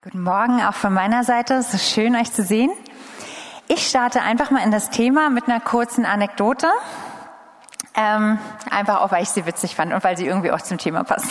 [0.00, 1.54] Guten Morgen auch von meiner Seite.
[1.54, 2.70] Es ist schön, euch zu sehen.
[3.66, 6.68] Ich starte einfach mal in das Thema mit einer kurzen Anekdote.
[7.96, 8.38] Ähm,
[8.70, 11.28] einfach auch, weil ich sie witzig fand und weil sie irgendwie auch zum Thema passt.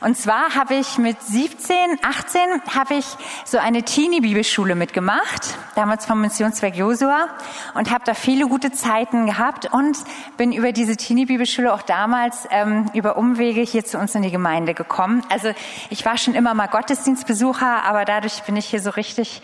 [0.00, 2.40] Und zwar habe ich mit 17, 18
[2.74, 3.06] habe ich
[3.44, 7.28] so eine Teenie-Bibelschule mitgemacht, damals vom Missionszweck Josua
[7.74, 9.96] und habe da viele gute Zeiten gehabt und
[10.36, 14.74] bin über diese Teenie-Bibelschule auch damals ähm, über Umwege hier zu uns in die Gemeinde
[14.74, 15.22] gekommen.
[15.30, 15.52] Also
[15.90, 19.40] ich war schon immer mal Gottesdienstbesucher, aber dadurch bin ich hier so richtig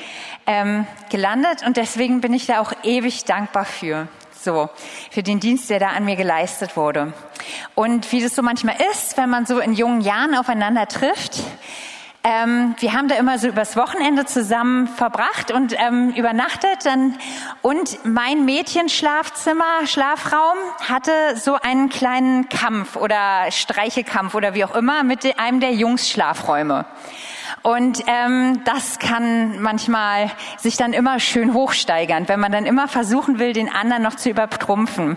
[0.47, 4.09] ähm, gelandet und deswegen bin ich da auch ewig dankbar für.
[4.43, 4.71] So,
[5.13, 7.13] für den Dienst, der da an mir geleistet wurde.
[7.77, 11.41] Und wie das so manchmal ist, wenn man so in jungen Jahren aufeinander trifft,
[12.25, 16.85] ähm, wir haben da immer so übers Wochenende zusammen verbracht und ähm, übernachtet.
[16.85, 17.19] Dann,
[17.63, 20.57] und mein Mädchenschlafzimmer, Schlafraum
[20.89, 26.85] hatte so einen kleinen Kampf oder Streichekampf oder wie auch immer mit einem der Jungs-Schlafräume.
[27.63, 33.39] Und ähm, das kann manchmal sich dann immer schön hochsteigern, wenn man dann immer versuchen
[33.39, 35.17] will, den anderen noch zu übertrumpfen.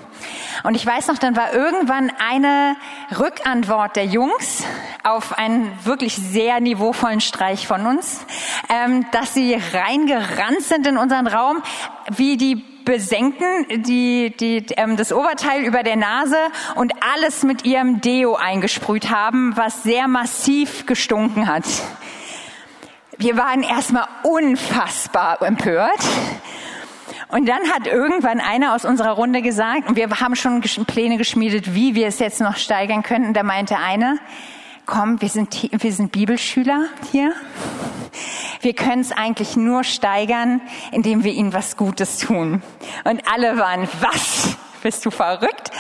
[0.64, 2.76] Und ich weiß noch, dann war irgendwann eine
[3.20, 4.64] Rückantwort der Jungs
[5.04, 8.26] auf einen wirklich sehr niveauvollen Streich von uns,
[8.70, 11.64] ähm, dass sie reingerannt sind in unseren Raum,
[12.16, 16.38] wie die besenken die, die, ähm, das Oberteil über der Nase
[16.76, 21.66] und alles mit ihrem Deo eingesprüht haben, was sehr massiv gestunken hat.
[23.18, 26.00] Wir waren erstmal unfassbar empört.
[27.30, 31.74] Und dann hat irgendwann einer aus unserer Runde gesagt, und wir haben schon Pläne geschmiedet,
[31.74, 33.34] wie wir es jetzt noch steigern könnten.
[33.34, 34.18] Da meinte einer,
[34.86, 37.34] komm, wir sind, wir sind Bibelschüler hier.
[38.62, 42.62] Wir können es eigentlich nur steigern, indem wir ihnen was Gutes tun.
[43.04, 44.58] Und alle waren, was?
[44.86, 45.72] Bist du verrückt?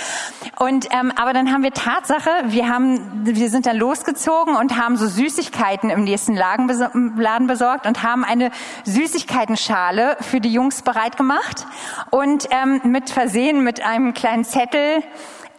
[0.57, 4.97] Und ähm, aber dann haben wir Tatsache, wir haben, wir sind dann losgezogen und haben
[4.97, 8.49] so Süßigkeiten im nächsten Laden besorgt und haben eine
[8.83, 11.67] Süßigkeitenschale für die Jungs bereit gemacht
[12.09, 15.03] und ähm, mit versehen mit einem kleinen Zettel.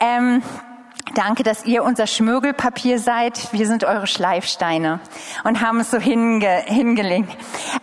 [0.01, 0.43] Ähm,
[1.15, 3.53] Danke, dass ihr unser Schmirgelpapier seid.
[3.53, 5.01] Wir sind eure Schleifsteine
[5.45, 7.35] und haben es so hinge hingelegt.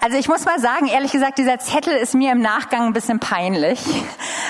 [0.02, 3.20] Also ich muss mal sagen, ehrlich gesagt, dieser Zettel ist mir im Nachgang ein bisschen
[3.20, 3.80] peinlich,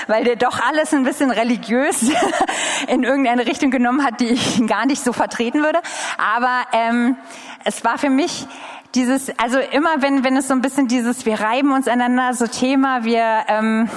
[0.08, 2.10] weil der doch alles ein bisschen religiös
[2.88, 5.80] in irgendeine Richtung genommen hat, die ich gar nicht so vertreten würde.
[6.18, 7.16] Aber ähm,
[7.64, 8.46] es war für mich
[8.94, 12.46] dieses, also immer wenn, wenn es so ein bisschen dieses, wir reiben uns einander, so
[12.46, 13.88] Thema, wir, ähm,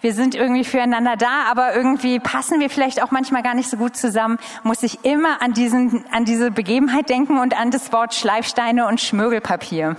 [0.00, 3.76] wir sind irgendwie füreinander da, aber irgendwie passen wir vielleicht auch manchmal gar nicht so
[3.76, 8.14] gut zusammen, muss ich immer an diesen, an diese Begebenheit denken und an das Wort
[8.14, 9.96] Schleifsteine und Schmirgelpapier.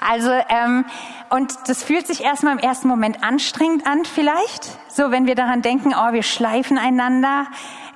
[0.00, 0.84] Also, ähm,
[1.30, 5.60] und das fühlt sich erstmal im ersten Moment anstrengend an, vielleicht, so wenn wir daran
[5.60, 7.46] denken, oh, wir schleifen einander.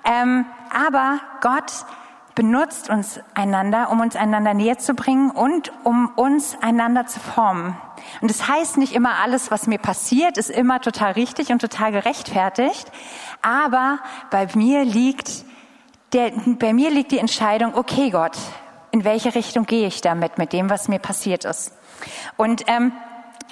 [0.04, 1.86] Ähm, aber Gott
[2.34, 7.76] benutzt uns einander, um uns einander näher zu bringen und um uns einander zu formen.
[8.20, 11.92] Und das heißt nicht immer alles, was mir passiert, ist immer total richtig und total
[11.92, 12.90] gerechtfertigt.
[13.42, 13.98] Aber
[14.30, 15.44] bei mir liegt
[16.12, 18.36] der, bei mir liegt die Entscheidung, okay Gott,
[18.90, 21.72] in welche Richtung gehe ich damit, mit dem, was mir passiert ist.
[22.36, 22.92] Und ähm,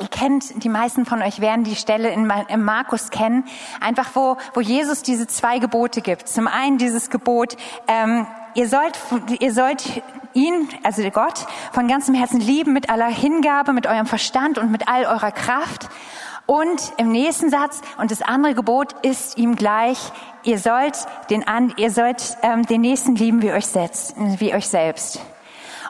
[0.01, 3.45] Ihr kennt, die meisten von euch werden die Stelle in, in Markus kennen,
[3.83, 6.27] einfach wo, wo Jesus diese zwei Gebote gibt.
[6.27, 8.99] Zum einen dieses Gebot, ähm, ihr sollt,
[9.41, 10.03] ihr sollt
[10.33, 14.89] ihn, also Gott, von ganzem Herzen lieben, mit aller Hingabe, mit eurem Verstand und mit
[14.89, 15.89] all eurer Kraft.
[16.47, 19.99] Und im nächsten Satz, und das andere Gebot ist ihm gleich,
[20.43, 20.99] ihr sollt
[21.31, 21.45] den,
[21.77, 25.21] ihr sollt, ähm, den Nächsten lieben wie euch, selbst, wie euch selbst.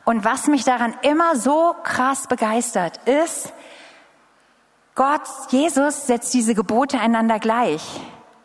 [0.05, 3.53] Und was mich daran immer so krass begeistert, ist,
[4.95, 7.83] Gott, Jesus setzt diese Gebote einander gleich.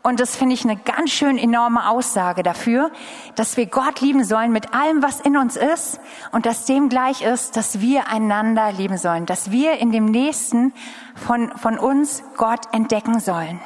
[0.05, 2.91] Und das finde ich eine ganz schön enorme Aussage dafür,
[3.33, 5.99] dass wir Gott lieben sollen mit allem, was in uns ist
[6.31, 10.73] und dass dem gleich ist, dass wir einander lieben sollen, dass wir in dem Nächsten
[11.15, 13.59] von, von uns Gott entdecken sollen.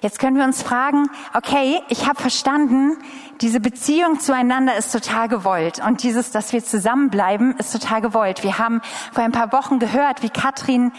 [0.00, 2.96] Jetzt können wir uns fragen, okay, ich habe verstanden,
[3.40, 8.44] diese Beziehung zueinander ist total gewollt und dieses, dass wir zusammenbleiben, ist total gewollt.
[8.44, 10.92] Wir haben vor ein paar Wochen gehört, wie Katrin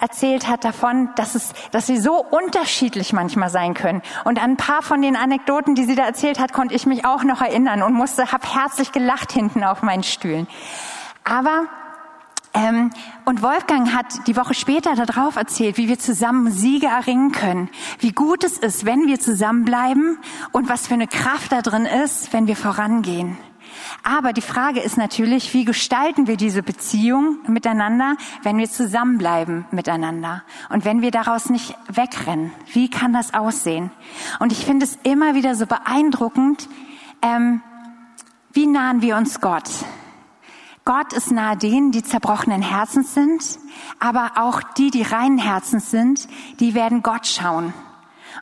[0.00, 4.02] erzählt hat davon, dass es, dass sie so unterschiedlich manchmal sein können.
[4.24, 7.04] Und an ein paar von den Anekdoten, die sie da erzählt hat, konnte ich mich
[7.04, 10.46] auch noch erinnern und musste, hab herzlich gelacht hinten auf meinen Stühlen.
[11.24, 11.66] Aber
[12.54, 12.90] ähm,
[13.24, 17.68] und Wolfgang hat die Woche später darauf erzählt, wie wir zusammen Siege erringen können,
[17.98, 20.18] wie gut es ist, wenn wir zusammenbleiben
[20.52, 23.36] und was für eine Kraft da drin ist, wenn wir vorangehen.
[24.02, 30.42] Aber die Frage ist natürlich, wie gestalten wir diese Beziehung miteinander, wenn wir zusammenbleiben miteinander
[30.70, 32.52] und wenn wir daraus nicht wegrennen?
[32.72, 33.90] Wie kann das aussehen?
[34.38, 36.68] Und ich finde es immer wieder so beeindruckend,
[37.22, 37.62] ähm,
[38.52, 39.68] wie nahen wir uns Gott?
[40.84, 43.58] Gott ist nahe denen, die zerbrochenen Herzens sind,
[44.00, 46.26] aber auch die, die reinen Herzens sind,
[46.60, 47.74] die werden Gott schauen.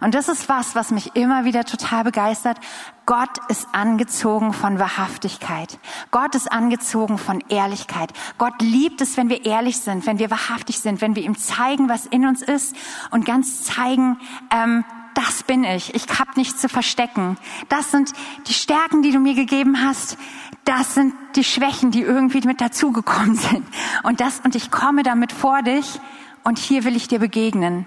[0.01, 2.59] Und das ist was, was mich immer wieder total begeistert.
[3.07, 5.79] Gott ist angezogen von Wahrhaftigkeit.
[6.11, 8.13] Gott ist angezogen von Ehrlichkeit.
[8.39, 11.89] Gott liebt es, wenn wir ehrlich sind, wenn wir wahrhaftig sind, wenn wir ihm zeigen,
[11.89, 12.77] was in uns ist
[13.11, 14.19] und ganz zeigen,
[14.51, 14.85] ähm,
[15.15, 15.95] das bin ich.
[15.95, 17.39] Ich hab nichts zu verstecken.
[17.71, 18.13] Das sind
[18.49, 20.19] die Stärken, die du mir gegeben hast.
[20.65, 23.67] Das sind die Schwächen, die irgendwie mit dazugekommen sind.
[24.03, 26.01] Und das, und ich komme damit vor dich
[26.45, 27.87] und hier will ich dir begegnen.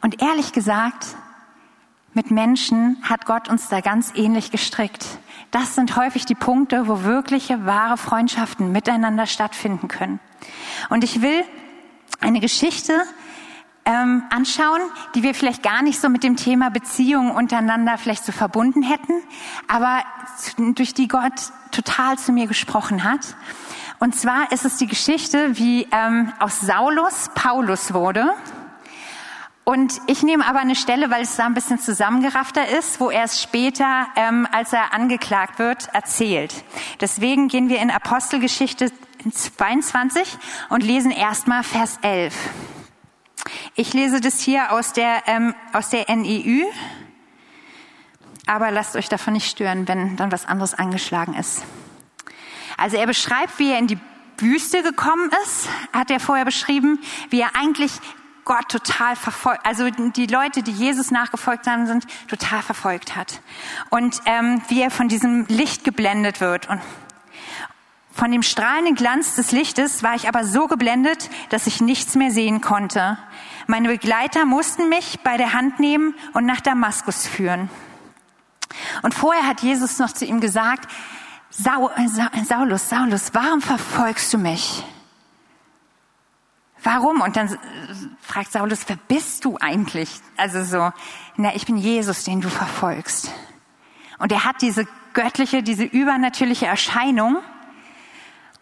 [0.00, 1.06] Und ehrlich gesagt,
[2.14, 5.06] mit Menschen hat Gott uns da ganz ähnlich gestrickt.
[5.50, 10.20] Das sind häufig die Punkte, wo wirkliche, wahre Freundschaften miteinander stattfinden können.
[10.90, 11.44] Und ich will
[12.20, 12.92] eine Geschichte
[13.84, 14.80] ähm, anschauen,
[15.14, 19.14] die wir vielleicht gar nicht so mit dem Thema Beziehungen untereinander vielleicht so verbunden hätten,
[19.66, 20.02] aber
[20.74, 23.36] durch die Gott total zu mir gesprochen hat.
[23.98, 28.32] Und zwar ist es die Geschichte, wie ähm, aus Saulus Paulus wurde.
[29.68, 33.24] Und ich nehme aber eine Stelle, weil es da ein bisschen zusammengeraffter ist, wo er
[33.24, 36.64] es später, ähm, als er angeklagt wird, erzählt.
[37.02, 38.90] Deswegen gehen wir in Apostelgeschichte
[39.30, 40.38] 22
[40.70, 42.34] und lesen erstmal Vers 11.
[43.74, 46.64] Ich lese das hier aus der, ähm, aus der NIU,
[48.46, 51.62] aber lasst euch davon nicht stören, wenn dann was anderes angeschlagen ist.
[52.78, 53.98] Also er beschreibt, wie er in die
[54.38, 57.92] Wüste gekommen ist, hat er vorher beschrieben, wie er eigentlich
[58.48, 63.40] Gott total verfolgt, also die Leute, die Jesus nachgefolgt haben, sind total verfolgt hat.
[63.90, 66.80] Und ähm, wie er von diesem Licht geblendet wird und
[68.12, 72.32] von dem strahlenden Glanz des Lichtes war ich aber so geblendet, dass ich nichts mehr
[72.32, 73.16] sehen konnte.
[73.68, 77.70] Meine Begleiter mussten mich bei der Hand nehmen und nach Damaskus führen.
[79.02, 80.90] Und vorher hat Jesus noch zu ihm gesagt,
[81.50, 84.84] Saulus, Saulus, warum verfolgst du mich?
[86.90, 87.20] Warum?
[87.20, 87.58] Und dann
[88.22, 90.08] fragt Saulus, wer bist du eigentlich?
[90.38, 90.90] Also so,
[91.36, 93.30] na, ich bin Jesus, den du verfolgst.
[94.18, 97.42] Und er hat diese göttliche, diese übernatürliche Erscheinung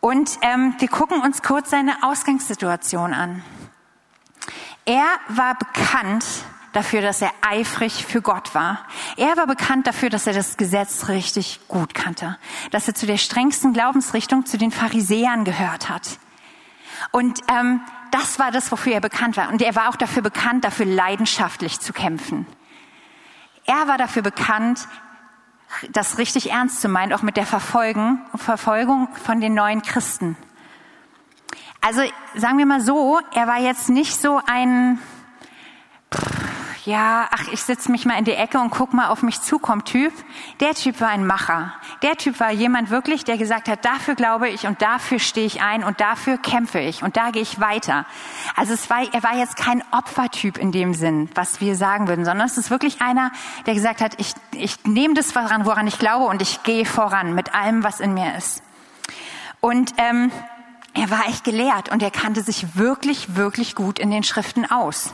[0.00, 3.44] und ähm, wir gucken uns kurz seine Ausgangssituation an.
[4.87, 6.25] Er war bekannt
[6.73, 8.87] dafür, dass er eifrig für Gott war.
[9.17, 12.38] Er war bekannt dafür, dass er das Gesetz richtig gut kannte,
[12.73, 16.19] dass er zu der strengsten Glaubensrichtung, zu den Pharisäern gehört hat.
[17.12, 19.48] Und ähm, das war das, wofür er bekannt war.
[19.48, 22.46] Und er war auch dafür bekannt, dafür leidenschaftlich zu kämpfen.
[23.64, 24.86] Er war dafür bekannt,
[25.90, 30.36] das richtig ernst zu meinen, auch mit der Verfolgung, von den neuen Christen.
[31.80, 32.02] Also
[32.34, 34.98] sagen wir mal so, er war jetzt nicht so ein,
[36.86, 39.86] ja, ach, ich setze mich mal in die Ecke und guck mal auf mich zukommt
[39.86, 40.12] Typ.
[40.60, 41.74] Der Typ war ein Macher.
[42.02, 45.60] Der Typ war jemand wirklich, der gesagt hat, dafür glaube ich und dafür stehe ich
[45.60, 48.06] ein und dafür kämpfe ich und da gehe ich weiter.
[48.54, 52.24] Also es war, er war jetzt kein Opfertyp in dem Sinn, was wir sagen würden,
[52.24, 53.32] sondern es ist wirklich einer,
[53.66, 57.34] der gesagt hat, ich, ich nehme das voran, woran ich glaube und ich gehe voran
[57.34, 58.62] mit allem, was in mir ist.
[59.60, 60.30] Und ähm,
[60.94, 65.12] er war echt gelehrt und er kannte sich wirklich, wirklich gut in den Schriften aus.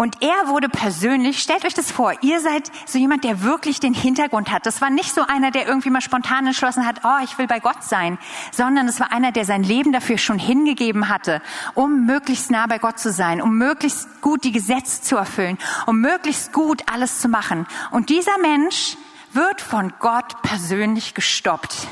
[0.00, 3.94] Und er wurde persönlich, stellt euch das vor, ihr seid so jemand, der wirklich den
[3.94, 4.64] Hintergrund hat.
[4.64, 7.58] Das war nicht so einer, der irgendwie mal spontan entschlossen hat, oh, ich will bei
[7.58, 8.16] Gott sein,
[8.52, 11.42] sondern es war einer, der sein Leben dafür schon hingegeben hatte,
[11.74, 16.00] um möglichst nah bei Gott zu sein, um möglichst gut die Gesetze zu erfüllen, um
[16.00, 17.66] möglichst gut alles zu machen.
[17.90, 18.96] Und dieser Mensch
[19.32, 21.88] wird von Gott persönlich gestoppt.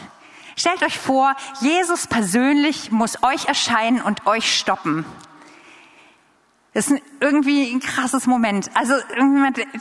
[0.55, 5.05] Stellt euch vor, Jesus persönlich muss euch erscheinen und euch stoppen.
[6.77, 8.71] Das ist irgendwie ein krasses Moment.
[8.75, 8.93] Also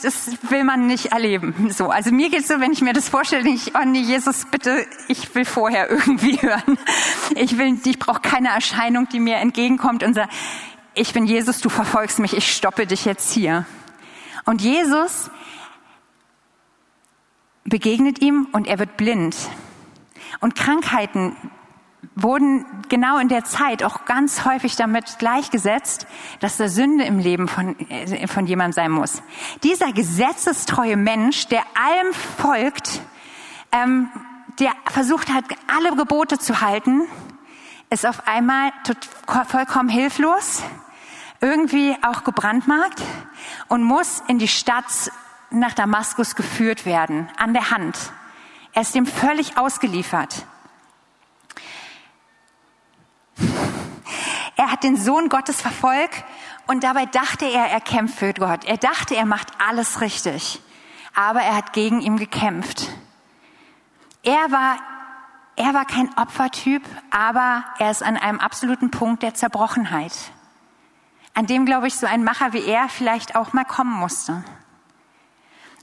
[0.01, 1.69] das will man nicht erleben.
[1.69, 4.87] So, also mir geht's so, wenn ich mir das vorstelle, ich, oh nee, Jesus, bitte,
[5.09, 6.77] ich will vorher irgendwie hören.
[7.35, 10.31] Ich will, ich brauche keine Erscheinung, die mir entgegenkommt und sagt,
[10.93, 13.65] ich bin Jesus, du verfolgst mich, ich stoppe dich jetzt hier.
[14.45, 15.29] Und Jesus
[17.65, 19.35] begegnet ihm und er wird blind.
[20.39, 21.35] Und Krankheiten
[22.15, 26.07] wurden genau in der Zeit auch ganz häufig damit gleichgesetzt,
[26.39, 29.21] dass da Sünde im Leben von, äh, von jemandem sein muss.
[29.63, 33.01] Dieser gesetzestreue Mensch, der allem folgt,
[33.71, 34.09] ähm,
[34.59, 37.01] der versucht hat, alle Gebote zu halten,
[37.89, 38.71] ist auf einmal
[39.47, 40.63] vollkommen hilflos,
[41.41, 43.01] irgendwie auch gebrandmarkt
[43.67, 45.11] und muss in die Stadt
[45.51, 47.97] nach Damaskus geführt werden, an der Hand.
[48.73, 50.45] Er ist dem völlig ausgeliefert.
[54.65, 56.23] Er hat den Sohn Gottes verfolgt
[56.65, 58.65] und dabei dachte er, er kämpft für Gott.
[58.65, 60.59] Er dachte, er macht alles richtig.
[61.13, 62.89] Aber er hat gegen ihn gekämpft.
[64.23, 64.79] Er war
[65.55, 66.81] er war kein Opfertyp,
[67.11, 70.13] aber er ist an einem absoluten Punkt der Zerbrochenheit,
[71.35, 74.43] an dem, glaube ich, so ein Macher wie er vielleicht auch mal kommen musste.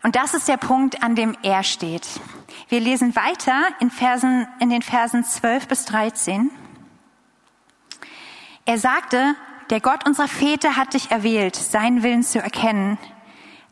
[0.03, 2.21] Und das ist der Punkt, an dem er steht.
[2.69, 6.51] Wir lesen weiter in, Versen, in den Versen 12 bis 13.
[8.65, 9.35] Er sagte,
[9.71, 12.99] der Gott unserer Väter hat dich erwählt, seinen Willen zu erkennen.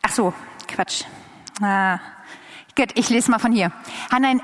[0.03, 0.35] Ach so,
[0.67, 1.05] Quatsch.
[1.61, 1.99] Ah,
[2.77, 3.71] gut, ich lese mal von hier.
[4.11, 4.41] Hanna,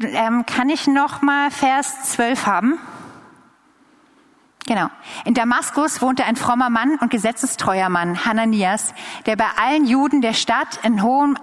[0.00, 2.78] ähm, kann ich noch mal Vers 12 haben?
[4.66, 4.88] Genau.
[5.24, 8.92] In Damaskus wohnte ein frommer Mann und gesetzestreuer Mann, Hananias,
[9.24, 11.38] der bei allen Juden der Stadt in hohem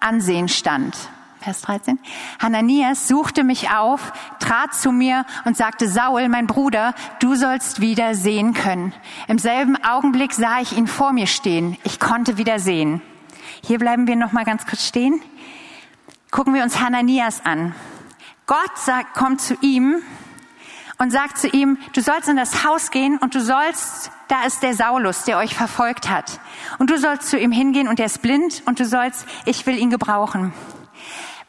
[0.00, 0.94] Ansehen stand.
[1.42, 1.98] Vers 13.
[2.40, 8.14] Hananias suchte mich auf, trat zu mir und sagte, Saul, mein Bruder, du sollst wieder
[8.14, 8.92] sehen können.
[9.26, 11.76] Im selben Augenblick sah ich ihn vor mir stehen.
[11.82, 13.02] Ich konnte wieder sehen.
[13.64, 15.20] Hier bleiben wir noch mal ganz kurz stehen.
[16.30, 17.74] Gucken wir uns Hananias an.
[18.46, 19.96] Gott sagt, kommt zu ihm
[20.98, 24.62] und sagt zu ihm, du sollst in das Haus gehen und du sollst, da ist
[24.62, 26.38] der Saulus, der euch verfolgt hat.
[26.78, 29.76] Und du sollst zu ihm hingehen und er ist blind und du sollst, ich will
[29.76, 30.52] ihn gebrauchen.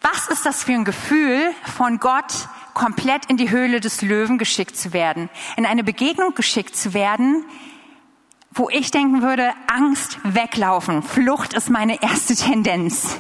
[0.04, 4.76] Was ist das für ein Gefühl, von Gott komplett in die Höhle des Löwen geschickt
[4.76, 7.46] zu werden, in eine Begegnung geschickt zu werden,
[8.52, 13.18] wo ich denken würde, Angst weglaufen, Flucht ist meine erste Tendenz.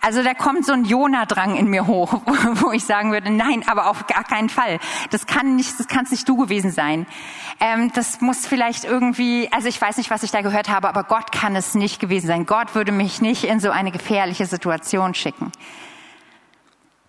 [0.00, 2.12] Also da kommt so ein Jona-Drang in mir hoch,
[2.54, 4.78] wo ich sagen würde, nein, aber auf gar keinen Fall.
[5.10, 7.06] Das kann nicht, das kann nicht du gewesen sein.
[7.60, 11.04] Ähm, das muss vielleicht irgendwie, also ich weiß nicht, was ich da gehört habe, aber
[11.04, 12.46] Gott kann es nicht gewesen sein.
[12.46, 15.52] Gott würde mich nicht in so eine gefährliche Situation schicken.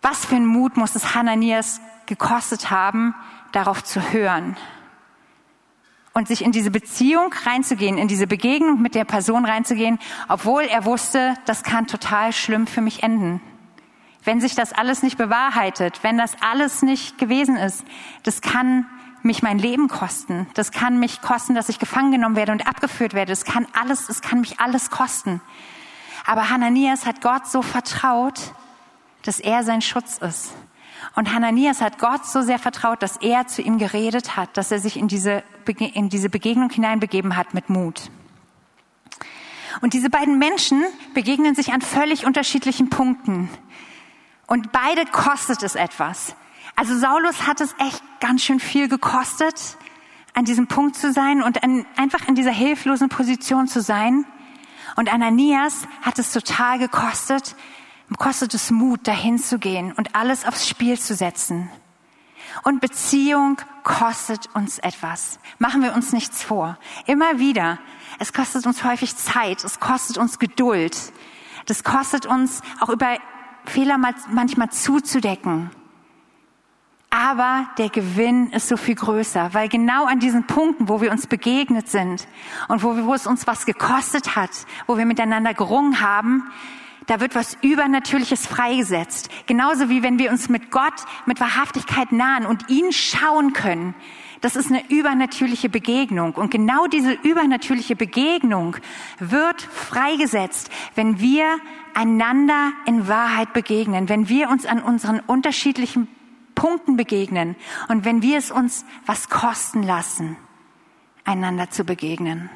[0.08, 3.16] Was für ein Mut muss es Hananias gekostet haben,
[3.52, 4.56] darauf zu hören?
[6.14, 10.86] und sich in diese Beziehung reinzugehen, in diese Begegnung mit der Person reinzugehen, obwohl er
[10.86, 13.42] wusste, das kann total schlimm für mich enden.
[14.24, 17.84] Wenn sich das alles nicht bewahrheitet, wenn das alles nicht gewesen ist,
[18.24, 18.86] das kann
[19.24, 20.48] mich mein Leben kosten.
[20.54, 23.34] Das kann mich kosten, dass ich gefangen genommen werde und abgeführt werde.
[23.34, 25.42] Das kann alles, es kann mich alles kosten.
[26.26, 28.54] Aber Hananias hat Gott so vertraut,
[29.26, 30.54] dass er sein Schutz ist.
[31.16, 34.80] Und Hananias hat Gott so sehr vertraut, dass er zu ihm geredet hat, dass er
[34.80, 35.44] sich in diese,
[35.78, 38.10] in diese Begegnung hineinbegeben hat mit Mut.
[39.82, 43.50] Und diese beiden Menschen begegnen sich an völlig unterschiedlichen Punkten.
[44.48, 46.36] Und beide kostet es etwas.
[46.76, 49.78] Also Saulus hat es echt ganz schön viel gekostet,
[50.34, 54.26] an diesem Punkt zu sein und an, einfach in dieser hilflosen Position zu sein.
[54.98, 57.56] Und Ananias hat es total gekostet,
[58.18, 61.70] kostet es Mut, dahin zu gehen und alles aufs Spiel zu setzen.
[62.64, 65.40] Und Beziehung kostet uns etwas.
[65.60, 66.78] Machen wir uns nichts vor.
[67.06, 67.80] Immer wieder.
[68.20, 69.64] Es kostet uns häufig Zeit.
[69.64, 70.96] Es kostet uns Geduld.
[71.66, 73.18] Das kostet uns auch über
[73.66, 75.72] Fehler manchmal zuzudecken.
[77.10, 81.28] Aber der Gewinn ist so viel größer, weil genau an diesen Punkten, wo wir uns
[81.28, 82.28] begegnet sind
[82.68, 84.52] und wo, wo es uns was gekostet hat,
[84.86, 86.52] wo wir miteinander gerungen haben,
[87.08, 89.30] da wird was Übernatürliches freigesetzt.
[89.46, 90.94] Genauso wie wenn wir uns mit Gott
[91.26, 93.94] mit Wahrhaftigkeit nahen und ihn schauen können.
[94.42, 96.34] Das ist eine übernatürliche Begegnung.
[96.34, 98.78] Und genau diese übernatürliche Begegnung
[99.20, 101.60] wird freigesetzt, wenn wir
[101.94, 106.08] einander in Wahrheit begegnen, wenn wir uns an unseren unterschiedlichen
[106.54, 107.56] Punkten begegnen
[107.90, 110.38] und wenn wir es uns was kosten lassen,
[111.24, 112.50] einander zu begegnen.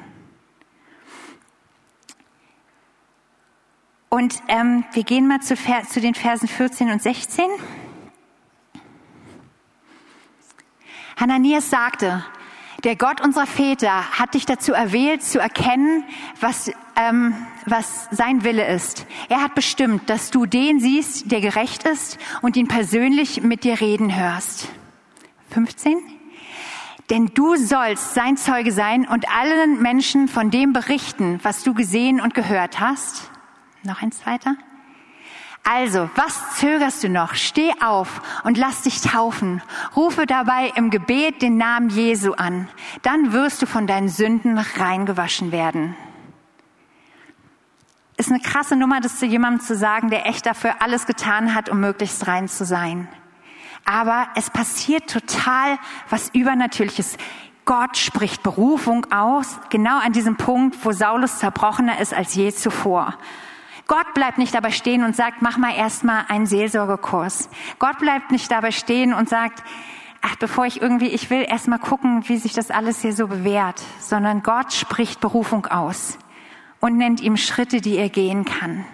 [4.10, 5.54] Und ähm, wir gehen mal zu,
[5.88, 7.44] zu den Versen 14 und 16.
[11.16, 12.24] Hananias sagte,
[12.82, 16.02] der Gott unserer Väter hat dich dazu erwählt, zu erkennen,
[16.40, 17.34] was, ähm,
[17.66, 19.06] was sein Wille ist.
[19.28, 23.80] Er hat bestimmt, dass du den siehst, der gerecht ist und ihn persönlich mit dir
[23.80, 24.70] reden hörst.
[25.50, 25.98] 15.
[27.10, 32.20] Denn du sollst sein Zeuge sein und allen Menschen von dem berichten, was du gesehen
[32.20, 33.29] und gehört hast.
[33.82, 34.56] Noch ein zweiter.
[35.64, 37.34] Also, was zögerst du noch?
[37.34, 39.62] Steh auf und lass dich taufen.
[39.94, 42.68] Rufe dabei im Gebet den Namen Jesu an.
[43.02, 45.96] Dann wirst du von deinen Sünden reingewaschen werden.
[48.16, 51.68] Ist eine krasse Nummer, das zu jemandem zu sagen, der echt dafür alles getan hat,
[51.68, 53.08] um möglichst rein zu sein.
[53.84, 55.78] Aber es passiert total
[56.10, 57.16] was Übernatürliches.
[57.64, 63.14] Gott spricht Berufung aus, genau an diesem Punkt, wo Saulus zerbrochener ist als je zuvor.
[63.90, 67.50] Gott bleibt nicht dabei stehen und sagt, mach mal erstmal einen Seelsorgekurs.
[67.80, 69.64] Gott bleibt nicht dabei stehen und sagt,
[70.22, 73.82] ach, bevor ich irgendwie, ich will erstmal gucken, wie sich das alles hier so bewährt,
[73.98, 76.18] sondern Gott spricht Berufung aus
[76.78, 78.84] und nennt ihm Schritte, die er gehen kann.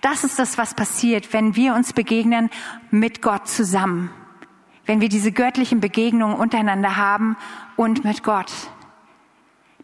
[0.00, 2.48] Das ist das, was passiert, wenn wir uns begegnen
[2.90, 4.10] mit Gott zusammen.
[4.86, 7.36] Wenn wir diese göttlichen Begegnungen untereinander haben
[7.76, 8.50] und mit Gott.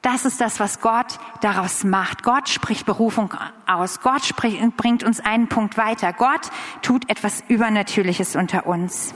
[0.03, 2.25] Das ist das, was Gott daraus macht.
[2.25, 3.33] Gott spricht Berufung
[3.67, 4.01] aus.
[4.01, 6.13] Gott spricht, bringt uns einen Punkt weiter.
[6.13, 6.51] Gott
[6.83, 9.15] tut etwas Übernatürliches unter uns.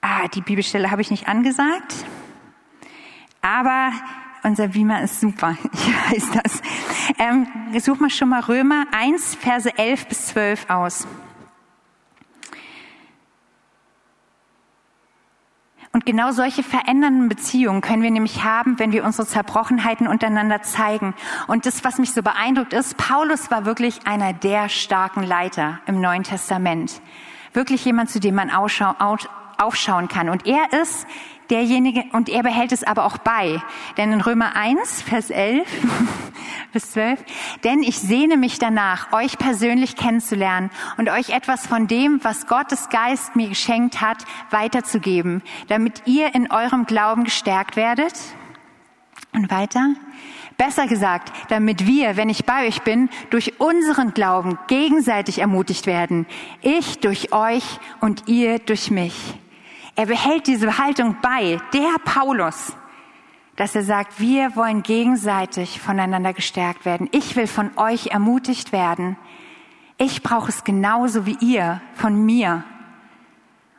[0.00, 1.94] Ah, die Bibelstelle habe ich nicht angesagt.
[3.42, 3.92] Aber
[4.42, 5.56] unser Beamer ist super.
[6.10, 6.62] Ich weiß das.
[7.18, 7.46] Ähm,
[7.78, 11.06] such mal schon mal Römer 1, Verse 11 bis 12 aus.
[15.98, 21.12] Und genau solche verändernden Beziehungen können wir nämlich haben, wenn wir unsere Zerbrochenheiten untereinander zeigen.
[21.48, 26.00] Und das, was mich so beeindruckt ist, Paulus war wirklich einer der starken Leiter im
[26.00, 27.00] Neuen Testament.
[27.52, 30.28] Wirklich jemand, zu dem man aufschauen kann.
[30.28, 31.04] Und er ist
[31.50, 33.60] derjenige, und er behält es aber auch bei.
[33.96, 35.66] Denn in Römer 1, Vers 11
[36.72, 37.24] bis 12,
[37.64, 42.88] denn ich sehne mich danach, euch persönlich kennenzulernen und euch etwas von dem, was Gottes
[42.88, 48.14] Geist mir geschenkt hat, weiterzugeben, damit ihr in eurem Glauben gestärkt werdet.
[49.32, 49.94] Und weiter.
[50.56, 56.26] Besser gesagt, damit wir, wenn ich bei euch bin, durch unseren Glauben gegenseitig ermutigt werden.
[56.62, 57.64] Ich durch euch
[58.00, 59.14] und ihr durch mich.
[59.94, 62.72] Er behält diese Haltung bei, der Paulus,
[63.58, 67.08] dass er sagt, wir wollen gegenseitig voneinander gestärkt werden.
[67.10, 69.16] Ich will von euch ermutigt werden.
[69.96, 72.62] Ich brauche es genauso wie ihr von mir.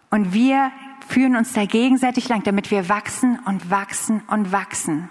[0.10, 0.74] Und wir
[1.08, 5.08] führen uns da gegenseitig lang, damit wir wachsen und wachsen und wachsen.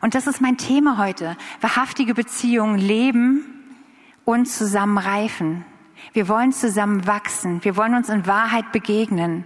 [0.00, 1.36] Und das ist mein Thema heute.
[1.60, 3.44] Wahrhaftige Beziehungen leben
[4.24, 5.64] und zusammen reifen.
[6.12, 7.64] Wir wollen zusammen wachsen.
[7.64, 9.44] Wir wollen uns in Wahrheit begegnen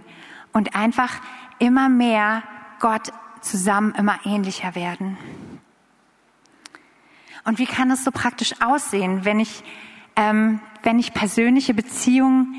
[0.53, 1.15] und einfach
[1.57, 2.43] immer mehr
[2.79, 5.17] Gott zusammen immer ähnlicher werden.
[7.45, 9.63] Und wie kann es so praktisch aussehen, wenn ich,
[10.15, 12.55] ähm, wenn ich persönliche Beziehungen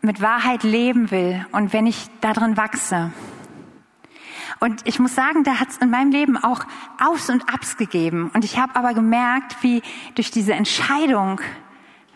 [0.00, 3.12] mit Wahrheit leben will und wenn ich darin wachse?
[4.60, 6.64] Und ich muss sagen, da hat es in meinem Leben auch
[7.00, 8.30] Aufs und Abs gegeben.
[8.32, 9.82] Und ich habe aber gemerkt, wie
[10.14, 11.40] durch diese Entscheidung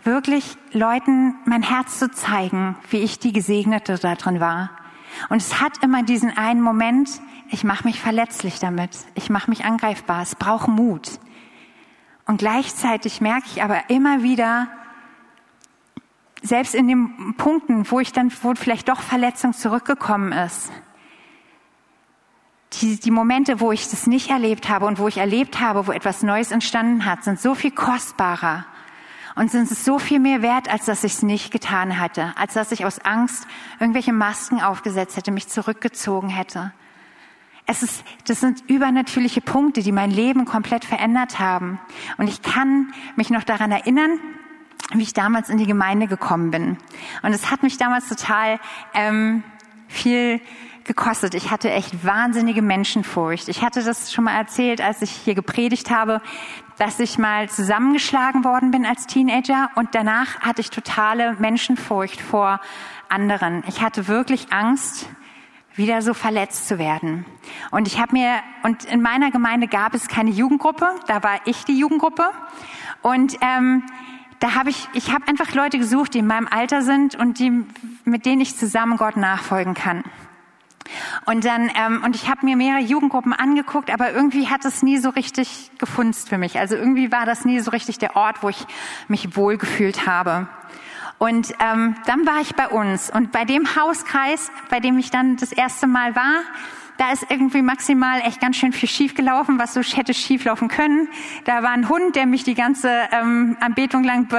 [0.05, 4.71] wirklich Leuten mein Herz zu zeigen, wie ich die Gesegnete da drin war.
[5.29, 7.09] Und es hat immer diesen einen Moment,
[7.51, 11.21] ich mache mich verletzlich damit, ich mache mich angreifbar, es braucht Mut.
[12.27, 14.69] Und gleichzeitig merke ich aber immer wieder,
[16.43, 20.71] selbst in den Punkten, wo ich dann, wo vielleicht doch Verletzung zurückgekommen ist,
[22.75, 25.93] die, die Momente, wo ich das nicht erlebt habe und wo ich erlebt habe, wo
[25.93, 28.67] etwas Neues entstanden hat, sind so viel kostbarer
[29.37, 32.55] und sind es so viel mehr wert, als dass ich es nicht getan hatte, als
[32.55, 33.47] dass ich aus Angst
[33.79, 36.73] irgendwelche Masken aufgesetzt hätte, mich zurückgezogen hätte.
[37.67, 41.79] Es ist, das sind übernatürliche Punkte, die mein Leben komplett verändert haben.
[42.17, 44.19] Und ich kann mich noch daran erinnern,
[44.95, 46.79] wie ich damals in die Gemeinde gekommen bin.
[47.23, 48.61] Und es hat mich damals total
[48.95, 49.43] ähm,
[49.89, 50.41] viel
[50.87, 51.35] gekostet.
[51.35, 53.49] Ich hatte echt wahnsinnige Menschenfurcht.
[53.49, 56.21] Ich hatte das schon mal erzählt, als ich hier gepredigt habe,
[56.79, 62.61] dass ich mal zusammengeschlagen worden bin als Teenager und danach hatte ich totale Menschenfurcht vor
[63.09, 63.65] anderen.
[63.69, 65.09] Ich hatte wirklich Angst,
[65.75, 67.27] wieder so verletzt zu werden.
[67.71, 71.65] Und ich habe mir und in meiner Gemeinde gab es keine Jugendgruppe, da war ich
[71.65, 72.25] die Jugendgruppe
[73.03, 73.83] und ähm,
[74.41, 77.65] da habe ich ich habe einfach Leute gesucht, die in meinem Alter sind und die
[78.05, 80.03] mit denen ich zusammen Gott nachfolgen kann.
[81.27, 84.99] Und dann ähm, und ich habe mir mehrere Jugendgruppen angeguckt, aber irgendwie hat es nie
[84.99, 86.59] so richtig gefunzt für mich.
[86.59, 88.65] Also irgendwie war das nie so richtig der Ort, wo ich
[89.09, 90.47] mich wohlgefühlt habe.
[91.19, 95.37] Und ähm, dann war ich bei uns und bei dem Hauskreis, bei dem ich dann
[95.37, 96.43] das erste Mal war,
[96.99, 100.69] da ist irgendwie maximal echt ganz schön viel schief gelaufen, was so hätte schief laufen
[100.69, 101.09] können.
[101.45, 104.39] Da war ein Hund, der mich die ganze ähm, Anbetung lang be,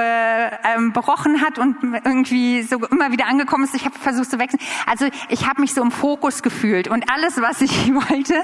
[0.64, 3.74] ähm, berochen hat und irgendwie so immer wieder angekommen ist.
[3.74, 4.60] Ich habe versucht zu wechseln.
[4.86, 8.42] Also ich habe mich so im Fokus gefühlt und alles, was ich wollte,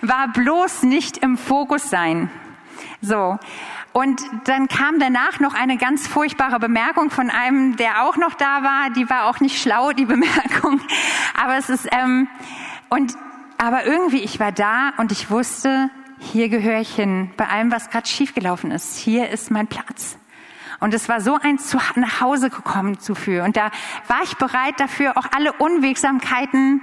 [0.00, 2.30] war bloß nicht im Fokus sein.
[3.02, 3.38] So.
[3.92, 8.62] Und dann kam danach noch eine ganz furchtbare Bemerkung von einem, der auch noch da
[8.62, 8.90] war.
[8.90, 10.80] Die war auch nicht schlau, die Bemerkung.
[11.40, 12.28] Aber es ist, ähm,
[12.88, 13.16] und
[13.62, 17.30] aber irgendwie, ich war da und ich wusste, hier gehöre ich hin.
[17.36, 18.96] Bei allem, was gerade schiefgelaufen ist.
[18.96, 20.16] Hier ist mein Platz.
[20.80, 23.44] Und es war so ein zu, nach Hause gekommen zu fühlen.
[23.44, 23.70] Und da
[24.08, 26.80] war ich bereit dafür, auch alle Unwegsamkeiten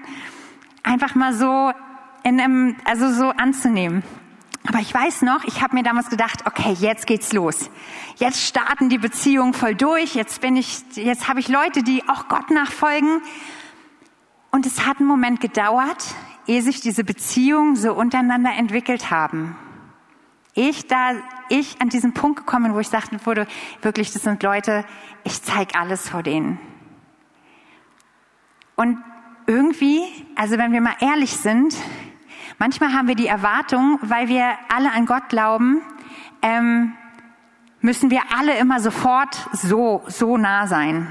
[0.83, 1.71] einfach mal so
[2.21, 4.03] in einem, also so anzunehmen.
[4.67, 7.71] Aber ich weiß noch, ich habe mir damals gedacht, okay, jetzt geht's los.
[8.17, 10.13] Jetzt starten die Beziehungen voll durch.
[10.13, 13.23] Jetzt bin ich, jetzt habe ich Leute, die auch Gott nachfolgen.
[14.51, 16.03] Und es hat einen Moment gedauert
[16.47, 19.55] ehe sich diese Beziehungen so untereinander entwickelt haben.
[20.53, 21.11] ich da,
[21.49, 23.45] ich an diesen Punkt gekommen, wo ich sagte wurde,
[23.83, 24.85] wirklich, das sind Leute,
[25.23, 26.59] ich zeige alles vor denen.
[28.75, 28.97] Und
[29.45, 30.01] irgendwie,
[30.35, 31.75] also wenn wir mal ehrlich sind,
[32.57, 35.81] manchmal haben wir die Erwartung, weil wir alle an Gott glauben,
[36.41, 36.93] ähm,
[37.81, 41.07] müssen wir alle immer sofort so, so nah sein.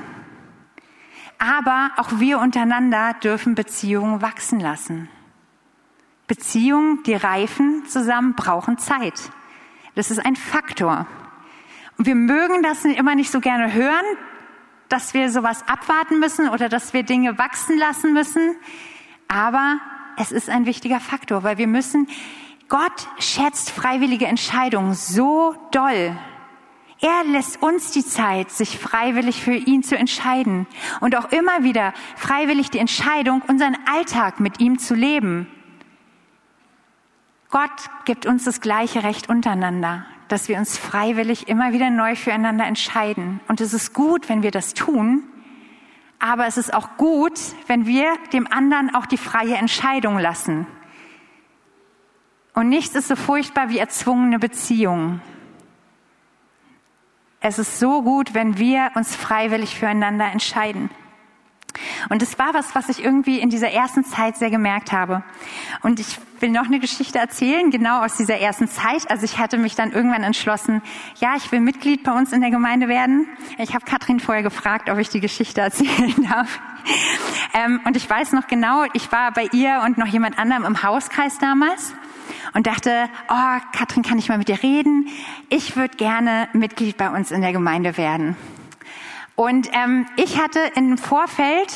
[1.39, 5.09] Aber auch wir untereinander dürfen Beziehungen wachsen lassen.
[6.27, 9.31] Beziehungen, die reifen zusammen, brauchen Zeit.
[9.95, 11.07] Das ist ein Faktor.
[11.99, 14.05] Und wir mögen das immer nicht so gerne hören,
[14.89, 18.57] dass wir sowas abwarten müssen oder dass wir Dinge wachsen lassen müssen.
[19.29, 19.81] Aber
[20.17, 22.09] es ist ein wichtiger Faktor, weil wir müssen,
[22.69, 26.17] Gott schätzt freiwillige Entscheidungen so doll.
[27.01, 30.67] Er lässt uns die Zeit, sich freiwillig für ihn zu entscheiden
[31.01, 35.47] und auch immer wieder freiwillig die Entscheidung, unseren Alltag mit ihm zu leben.
[37.57, 42.67] Gott gibt uns das gleiche Recht untereinander, dass wir uns freiwillig immer wieder neu füreinander
[42.67, 43.41] entscheiden.
[43.49, 45.23] Und es ist gut, wenn wir das tun,
[46.19, 50.67] aber es ist auch gut, wenn wir dem anderen auch die freie Entscheidung lassen.
[52.53, 55.23] Und nichts ist so furchtbar wie erzwungene Beziehungen.
[57.41, 60.91] Es ist so gut, wenn wir uns freiwillig füreinander entscheiden.
[62.09, 65.23] Und es war was, was ich irgendwie in dieser ersten Zeit sehr gemerkt habe.
[65.83, 69.11] Und ich will noch eine Geschichte erzählen, genau aus dieser ersten Zeit.
[69.11, 70.83] Also ich hatte mich dann irgendwann entschlossen,
[71.17, 73.27] ja, ich will Mitglied bei uns in der Gemeinde werden.
[73.59, 76.61] Ich habe Katrin vorher gefragt, ob ich die Geschichte erzählen darf.
[77.55, 80.83] Ähm, und ich weiß noch genau, ich war bei ihr und noch jemand anderem im
[80.83, 81.95] Hauskreis damals
[82.55, 85.09] und dachte, oh, Katrin, kann ich mal mit dir reden?
[85.49, 88.37] Ich würde gerne Mitglied bei uns in der Gemeinde werden.
[89.37, 91.73] Und ähm, ich hatte im Vorfeld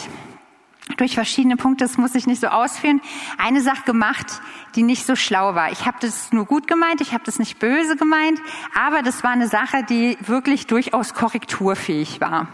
[0.96, 3.00] durch verschiedene Punkte, das muss ich nicht so ausführen,
[3.38, 4.40] eine Sache gemacht,
[4.74, 5.70] die nicht so schlau war.
[5.70, 8.40] Ich habe das nur gut gemeint, ich habe das nicht böse gemeint,
[8.74, 12.48] aber das war eine Sache, die wirklich durchaus korrekturfähig war.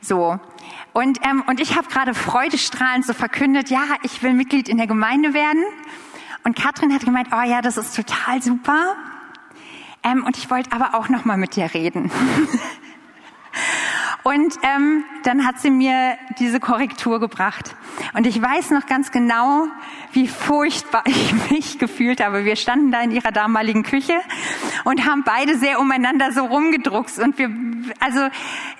[0.00, 0.38] So.
[0.92, 4.86] Und, ähm, und ich habe gerade freudestrahlend so verkündet, ja, ich will Mitglied in der
[4.86, 5.62] Gemeinde werden.
[6.44, 8.94] Und Katrin hat gemeint, oh ja, das ist total super.
[10.02, 12.10] Ähm, und ich wollte aber auch noch mal mit dir reden.
[14.26, 17.76] Und ähm, dann hat sie mir diese Korrektur gebracht.
[18.12, 19.68] Und ich weiß noch ganz genau,
[20.10, 22.44] wie furchtbar ich mich gefühlt habe.
[22.44, 24.14] Wir standen da in ihrer damaligen Küche
[24.82, 27.20] und haben beide sehr umeinander so rumgedruckst.
[27.20, 27.50] Und wir,
[28.00, 28.26] also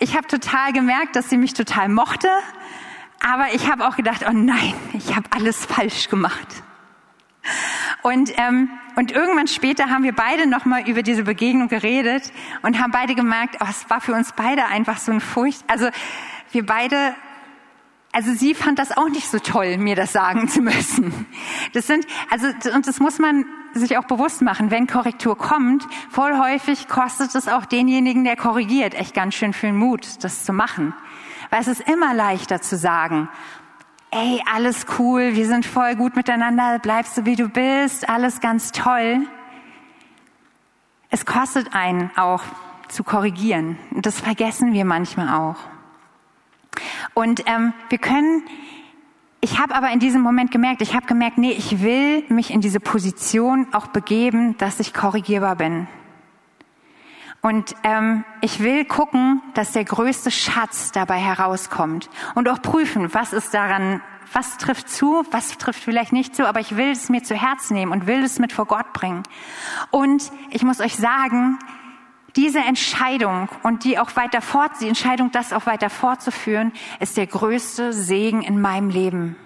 [0.00, 2.28] ich habe total gemerkt, dass sie mich total mochte.
[3.24, 6.48] Aber ich habe auch gedacht, oh nein, ich habe alles falsch gemacht.
[8.06, 12.92] Und, ähm, und irgendwann später haben wir beide nochmal über diese Begegnung geredet und haben
[12.92, 15.64] beide gemerkt, oh, es war für uns beide einfach so ein Furcht.
[15.66, 15.88] Also
[16.52, 17.16] wir beide,
[18.12, 21.26] also sie fand das auch nicht so toll, mir das sagen zu müssen.
[21.72, 26.38] Das sind, also, und das muss man sich auch bewusst machen, wenn Korrektur kommt, voll
[26.38, 30.94] häufig kostet es auch denjenigen, der korrigiert, echt ganz schön viel Mut, das zu machen.
[31.50, 33.28] Weil es ist immer leichter zu sagen,
[34.10, 38.72] ey, alles cool, wir sind voll gut miteinander, bleibst du wie du bist, alles ganz
[38.72, 39.26] toll.
[41.10, 42.42] Es kostet einen auch
[42.88, 43.78] zu korrigieren.
[43.90, 45.56] Und das vergessen wir manchmal auch.
[47.14, 48.42] Und ähm, wir können,
[49.40, 52.60] ich habe aber in diesem Moment gemerkt, ich habe gemerkt, nee, ich will mich in
[52.60, 55.88] diese Position auch begeben, dass ich korrigierbar bin.
[57.46, 63.32] Und ähm, ich will gucken, dass der größte Schatz dabei herauskommt und auch prüfen, was
[63.32, 67.22] ist daran, was trifft zu, was trifft vielleicht nicht zu, aber ich will es mir
[67.22, 69.22] zu Herzen nehmen und will es mit vor Gott bringen.
[69.92, 71.60] Und ich muss euch sagen,
[72.34, 77.28] diese Entscheidung und die auch weiter fort, die Entscheidung, das auch weiter fortzuführen, ist der
[77.28, 79.36] größte Segen in meinem Leben.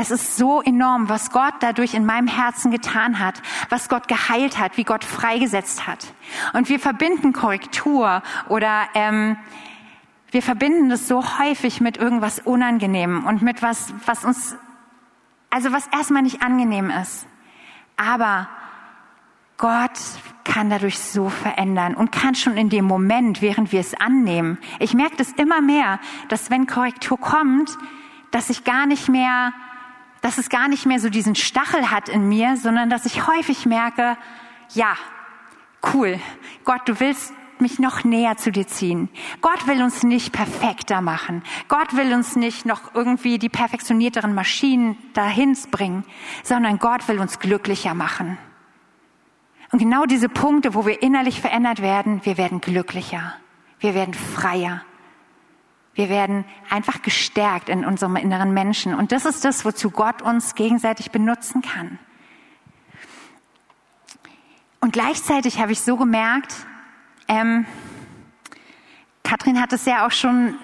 [0.00, 4.58] Es ist so enorm, was Gott dadurch in meinem Herzen getan hat, was Gott geheilt
[4.58, 6.14] hat, wie Gott freigesetzt hat.
[6.54, 9.36] Und wir verbinden Korrektur oder ähm,
[10.30, 14.56] wir verbinden das so häufig mit irgendwas Unangenehmem und mit was, was uns,
[15.50, 17.26] also was erstmal nicht angenehm ist.
[17.98, 18.48] Aber
[19.58, 20.00] Gott
[20.44, 24.56] kann dadurch so verändern und kann schon in dem Moment, während wir es annehmen.
[24.78, 27.76] Ich merke das immer mehr, dass wenn Korrektur kommt,
[28.30, 29.52] dass ich gar nicht mehr
[30.20, 33.66] dass es gar nicht mehr so diesen Stachel hat in mir, sondern dass ich häufig
[33.66, 34.16] merke,
[34.74, 34.94] ja,
[35.94, 36.18] cool,
[36.64, 39.08] Gott, du willst mich noch näher zu dir ziehen.
[39.40, 41.42] Gott will uns nicht perfekter machen.
[41.68, 46.04] Gott will uns nicht noch irgendwie die perfektionierteren Maschinen dahin bringen,
[46.42, 48.38] sondern Gott will uns glücklicher machen.
[49.72, 53.34] Und genau diese Punkte, wo wir innerlich verändert werden, wir werden glücklicher,
[53.78, 54.82] wir werden freier,
[56.00, 58.94] wir werden einfach gestärkt in unserem inneren Menschen.
[58.94, 61.98] Und das ist das, wozu Gott uns gegenseitig benutzen kann.
[64.80, 66.54] Und gleichzeitig habe ich so gemerkt,
[67.28, 67.66] ähm,
[69.24, 70.54] Katrin hat es ja auch schon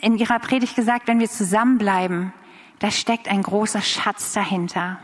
[0.00, 2.32] in ihrer Predigt gesagt, wenn wir zusammenbleiben,
[2.80, 4.98] da steckt ein großer Schatz dahinter.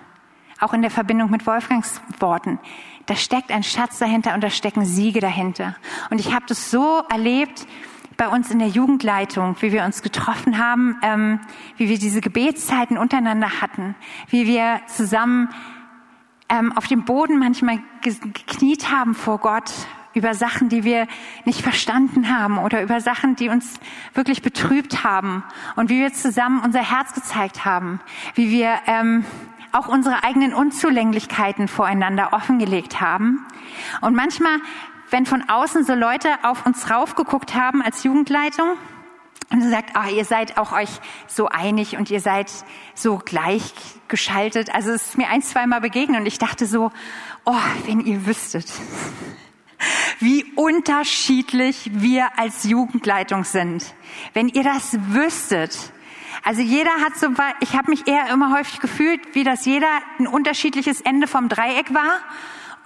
[0.58, 2.58] Auch in der Verbindung mit Wolfgangs Worten.
[3.06, 5.76] Da steckt ein Schatz dahinter und da stecken Siege dahinter.
[6.10, 7.64] Und ich habe das so erlebt
[8.16, 11.40] bei uns in der Jugendleitung, wie wir uns getroffen haben, ähm,
[11.76, 13.94] wie wir diese Gebetszeiten untereinander hatten,
[14.28, 15.48] wie wir zusammen
[16.48, 19.72] ähm, auf dem Boden manchmal gekniet haben vor Gott
[20.14, 21.06] über Sachen, die wir
[21.44, 23.78] nicht verstanden haben oder über Sachen, die uns
[24.14, 25.44] wirklich betrübt haben
[25.76, 28.00] und wie wir zusammen unser Herz gezeigt haben,
[28.34, 29.26] wie wir ähm,
[29.72, 33.44] auch unsere eigenen Unzulänglichkeiten voreinander offengelegt haben.
[34.00, 34.58] Und manchmal,
[35.10, 38.76] wenn von außen so Leute auf uns raufgeguckt haben als Jugendleitung,
[39.50, 40.88] und sie sagt, ah, ihr seid auch euch
[41.28, 42.50] so einig und ihr seid
[42.94, 44.74] so gleichgeschaltet.
[44.74, 46.90] Also es ist mir ein, zweimal begegnet und ich dachte so,
[47.44, 47.54] oh,
[47.86, 48.66] wenn ihr wüsstet,
[50.18, 53.94] wie unterschiedlich wir als Jugendleitung sind.
[54.32, 55.78] Wenn ihr das wüsstet.
[56.42, 57.28] Also jeder hat so,
[57.60, 59.88] ich habe mich eher immer häufig gefühlt, wie das jeder
[60.18, 62.20] ein unterschiedliches Ende vom Dreieck war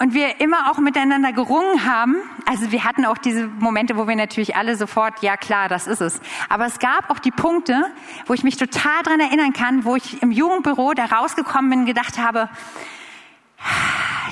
[0.00, 2.16] und wir immer auch miteinander gerungen haben.
[2.46, 6.00] Also wir hatten auch diese Momente, wo wir natürlich alle sofort, ja klar, das ist
[6.00, 6.20] es.
[6.48, 7.84] Aber es gab auch die Punkte,
[8.26, 11.86] wo ich mich total dran erinnern kann, wo ich im Jugendbüro da rausgekommen bin und
[11.86, 12.48] gedacht habe,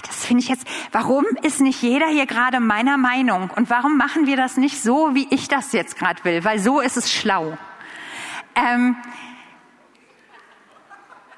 [0.06, 3.50] das finde ich jetzt, warum ist nicht jeder hier gerade meiner Meinung?
[3.54, 6.44] Und warum machen wir das nicht so, wie ich das jetzt gerade will?
[6.44, 7.58] Weil so ist es schlau.
[8.54, 8.96] Ähm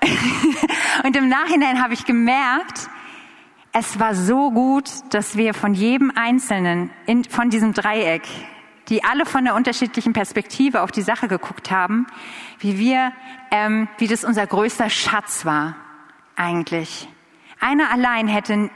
[1.03, 2.90] und im Nachhinein habe ich gemerkt,
[3.73, 8.23] es war so gut, dass wir von jedem Einzelnen in, von diesem Dreieck,
[8.89, 12.07] die alle von der unterschiedlichen Perspektive auf die Sache geguckt haben,
[12.59, 13.13] wie wir,
[13.51, 15.77] ähm, wie das unser größter Schatz war
[16.35, 17.09] eigentlich.
[17.61, 18.71] Einer allein hätte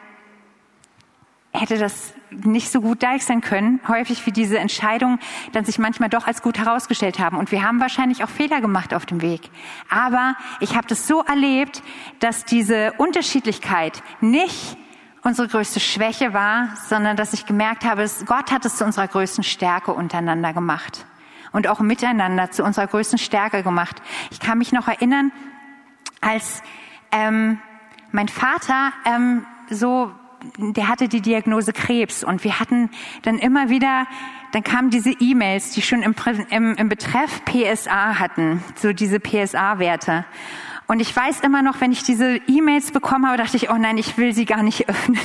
[1.57, 5.20] hätte das nicht so gut deichseln können, häufig wie diese Entscheidungen
[5.52, 7.38] dann sich manchmal doch als gut herausgestellt haben.
[7.38, 9.50] Und wir haben wahrscheinlich auch Fehler gemacht auf dem Weg.
[9.88, 11.85] Aber ich habe das so erlebt,
[12.18, 14.76] dass diese Unterschiedlichkeit nicht
[15.24, 19.42] unsere größte Schwäche war, sondern dass ich gemerkt habe, Gott hat es zu unserer größten
[19.42, 21.06] Stärke untereinander gemacht
[21.50, 24.02] und auch miteinander zu unserer größten Stärke gemacht.
[24.30, 25.32] Ich kann mich noch erinnern,
[26.20, 26.62] als
[27.10, 27.58] ähm,
[28.12, 30.12] mein Vater ähm, so,
[30.58, 32.90] der hatte die Diagnose Krebs und wir hatten
[33.22, 34.06] dann immer wieder,
[34.52, 36.14] dann kamen diese E-Mails, die schon im,
[36.50, 40.26] im, im Betreff PSA hatten, so diese PSA-Werte.
[40.87, 43.99] Und ich weiß immer noch, wenn ich diese E-Mails bekommen habe, dachte ich, oh nein,
[43.99, 45.20] ich will sie gar nicht öffnen.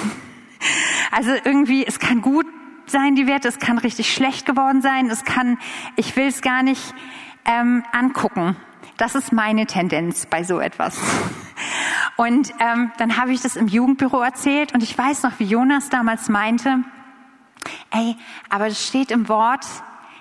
[1.11, 2.45] Also irgendwie, es kann gut
[2.85, 5.57] sein, die Werte, es kann richtig schlecht geworden sein, es kann,
[5.95, 6.93] ich will es gar nicht
[7.45, 8.55] ähm, angucken.
[8.97, 10.99] Das ist meine Tendenz bei so etwas.
[12.17, 15.89] Und ähm, dann habe ich das im Jugendbüro erzählt und ich weiß noch, wie Jonas
[15.89, 16.79] damals meinte,
[17.91, 18.17] ey,
[18.49, 19.65] aber es steht im Wort,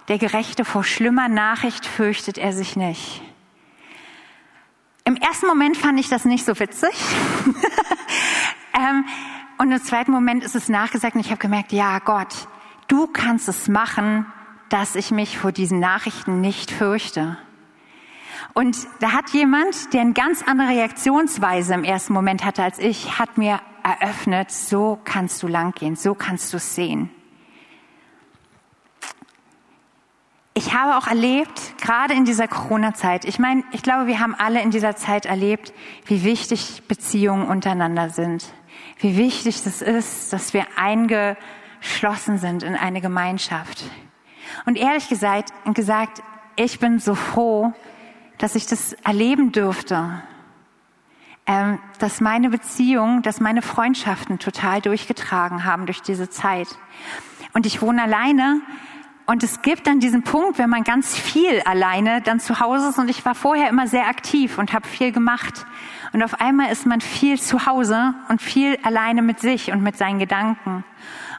[0.09, 3.21] der Gerechte vor schlimmer Nachricht fürchtet er sich nicht.
[5.09, 6.91] Im ersten Moment fand ich das nicht so witzig.
[8.75, 9.07] ähm,
[9.57, 12.47] und im zweiten Moment ist es nachgesagt und ich habe gemerkt, ja Gott,
[12.89, 14.27] du kannst es machen,
[14.69, 17.39] dass ich mich vor diesen Nachrichten nicht fürchte.
[18.53, 23.19] Und da hat jemand, der eine ganz andere Reaktionsweise im ersten Moment hatte als ich,
[23.19, 27.09] hat mir eröffnet, so kannst du langgehen, so kannst du es sehen.
[30.59, 34.61] Ich habe auch erlebt, gerade in dieser Corona-Zeit, ich meine, ich glaube, wir haben alle
[34.61, 35.73] in dieser Zeit erlebt,
[36.07, 38.53] wie wichtig Beziehungen untereinander sind.
[38.99, 43.85] Wie wichtig es ist, dass wir eingeschlossen sind in eine Gemeinschaft.
[44.67, 46.25] Und ehrlich gesagt, gesagt,
[46.57, 47.73] ich bin so froh,
[48.39, 50.25] dass ich das erleben durfte.
[51.47, 56.67] Ähm, dass meine Beziehungen, dass meine Freundschaften total durchgetragen haben durch diese Zeit.
[57.55, 58.61] Und ich wohne alleine
[59.29, 62.99] und es gibt dann diesen Punkt, wenn man ganz viel alleine dann zu Hause ist.
[62.99, 65.67] Und ich war vorher immer sehr aktiv und habe viel gemacht.
[66.15, 69.99] Und auf einmal ist man viel zu Hause und viel alleine mit sich und mit
[69.99, 70.83] seinen Gedanken.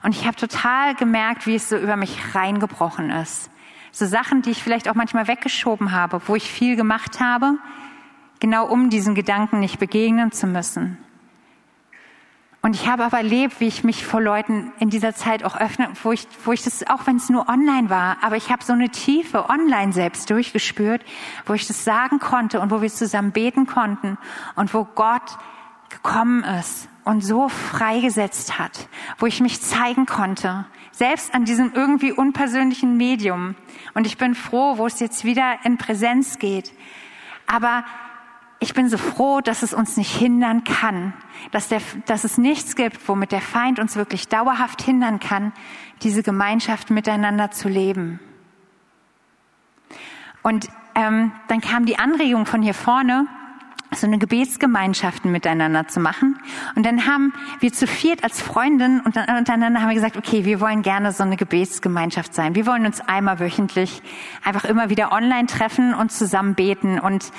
[0.04, 3.50] Und ich habe total gemerkt, wie es so über mich reingebrochen ist.
[3.92, 7.58] So Sachen, die ich vielleicht auch manchmal weggeschoben habe, wo ich viel gemacht habe,
[8.40, 11.00] genau um diesen Gedanken nicht begegnen zu müssen.
[12.62, 15.90] Und ich habe aber erlebt, wie ich mich vor Leuten in dieser Zeit auch öffne,
[16.04, 18.74] wo ich, wo ich das, auch wenn es nur online war, aber ich habe so
[18.74, 21.02] eine Tiefe online selbst durchgespürt,
[21.46, 24.18] wo ich das sagen konnte und wo wir zusammen beten konnten
[24.56, 25.38] und wo Gott
[25.90, 32.12] gekommen ist und so freigesetzt hat, wo ich mich zeigen konnte, selbst an diesem irgendwie
[32.12, 33.56] unpersönlichen Medium.
[33.94, 36.74] Und ich bin froh, wo es jetzt wieder in Präsenz geht.
[37.48, 37.86] Aber
[38.60, 41.14] ich bin so froh, dass es uns nicht hindern kann,
[41.52, 45.54] dass, der, dass es nichts gibt, womit der Feind uns wirklich dauerhaft hindern kann,
[46.04, 48.20] diese Gemeinschaft miteinander zu leben.
[50.44, 53.28] Und ähm, dann kam die Anregung von hier vorne,
[53.92, 56.38] so eine Gebetsgemeinschaften miteinander zu machen.
[56.76, 60.84] Und dann haben wir zu viert als Freundin untereinander haben wir gesagt, okay, wir wollen
[60.84, 62.54] gerne so eine Gebetsgemeinschaft sein.
[62.54, 64.04] Wir wollen uns einmal wöchentlich
[64.44, 67.00] einfach immer wieder online treffen und zusammen beten.
[67.00, 67.32] Und,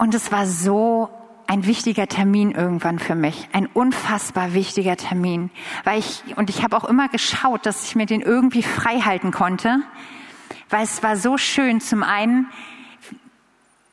[0.00, 1.10] und es war so
[1.46, 5.50] ein wichtiger Termin irgendwann für mich, ein unfassbar wichtiger Termin,
[5.84, 9.30] weil ich und ich habe auch immer geschaut, dass ich mir den irgendwie frei halten
[9.30, 9.82] konnte,
[10.70, 12.46] weil es war so schön zum einen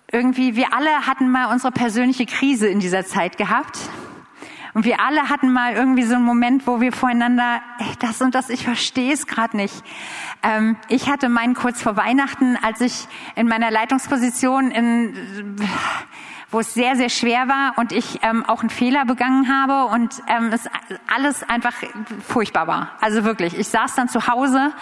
[0.10, 3.78] irgendwie, wir alle hatten mal unsere persönliche Krise in dieser Zeit gehabt.
[4.78, 8.36] Und wir alle hatten mal irgendwie so einen Moment, wo wir voreinander, ey, das und
[8.36, 9.74] das, ich verstehe es gerade nicht.
[10.44, 15.56] Ähm, ich hatte meinen kurz vor Weihnachten, als ich in meiner Leitungsposition, in,
[16.52, 20.22] wo es sehr, sehr schwer war und ich ähm, auch einen Fehler begangen habe und
[20.28, 20.70] ähm, es
[21.12, 21.74] alles einfach
[22.28, 22.92] furchtbar war.
[23.02, 24.74] Also wirklich, ich saß dann zu Hause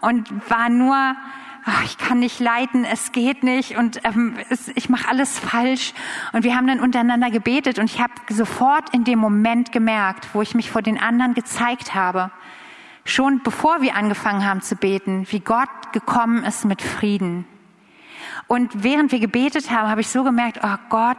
[0.00, 1.14] und war nur
[1.66, 5.92] ach, ich kann nicht leiten, es geht nicht und ähm, es, ich mache alles falsch.
[6.32, 10.42] Und wir haben dann untereinander gebetet und ich habe sofort in dem Moment gemerkt, wo
[10.42, 12.30] ich mich vor den anderen gezeigt habe,
[13.04, 17.46] schon bevor wir angefangen haben zu beten, wie Gott gekommen ist mit Frieden.
[18.46, 21.18] Und während wir gebetet haben, habe ich so gemerkt, oh Gott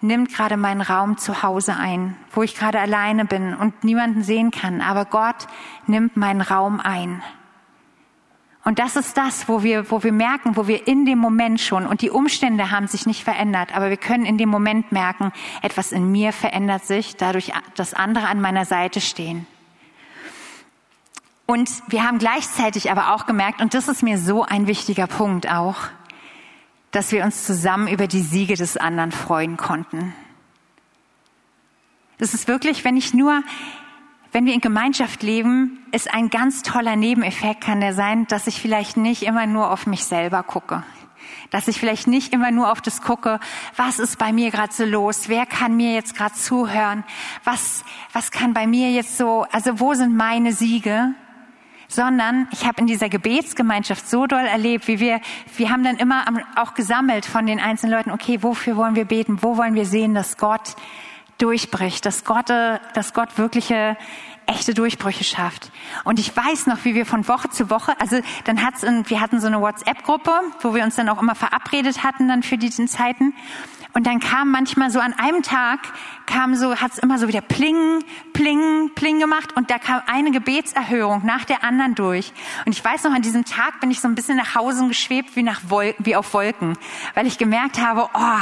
[0.00, 4.52] nimmt gerade meinen Raum zu Hause ein, wo ich gerade alleine bin und niemanden sehen
[4.52, 4.80] kann.
[4.80, 5.48] Aber Gott
[5.86, 7.22] nimmt meinen Raum ein.
[8.62, 11.86] Und das ist das, wo wir, wo wir merken, wo wir in dem Moment schon,
[11.86, 15.92] und die Umstände haben sich nicht verändert, aber wir können in dem Moment merken, etwas
[15.92, 19.46] in mir verändert sich, dadurch, dass andere an meiner Seite stehen.
[21.46, 25.50] Und wir haben gleichzeitig aber auch gemerkt, und das ist mir so ein wichtiger Punkt
[25.50, 25.76] auch,
[26.90, 30.14] dass wir uns zusammen über die Siege des anderen freuen konnten.
[32.18, 33.42] Das ist wirklich, wenn ich nur
[34.32, 38.60] wenn wir in Gemeinschaft leben, ist ein ganz toller Nebeneffekt, kann der sein, dass ich
[38.60, 40.84] vielleicht nicht immer nur auf mich selber gucke.
[41.50, 43.40] Dass ich vielleicht nicht immer nur auf das gucke,
[43.74, 47.02] was ist bei mir gerade so los, wer kann mir jetzt gerade zuhören,
[47.42, 51.12] was, was kann bei mir jetzt so, also wo sind meine Siege,
[51.88, 55.20] sondern ich habe in dieser Gebetsgemeinschaft so doll erlebt, wie wir,
[55.56, 59.42] wir haben dann immer auch gesammelt von den einzelnen Leuten, okay, wofür wollen wir beten,
[59.42, 60.76] wo wollen wir sehen, dass Gott
[61.42, 63.96] durchbricht, dass Gott, äh, dass Gott wirkliche
[64.46, 65.70] echte Durchbrüche schafft.
[66.04, 69.40] Und ich weiß noch, wie wir von Woche zu Woche, also dann hat's, wir hatten
[69.40, 73.34] so eine WhatsApp-Gruppe, wo wir uns dann auch immer verabredet hatten dann für diese Zeiten.
[73.92, 75.80] Und dann kam manchmal so an einem Tag,
[76.26, 81.24] kam so, hat's immer so wieder pling, pling, pling gemacht und da kam eine Gebetserhörung
[81.24, 82.32] nach der anderen durch.
[82.66, 85.34] Und ich weiß noch, an diesem Tag bin ich so ein bisschen nach Hause geschwebt
[85.34, 86.76] wie nach Wolken, wie auf Wolken,
[87.14, 88.38] weil ich gemerkt habe, oh,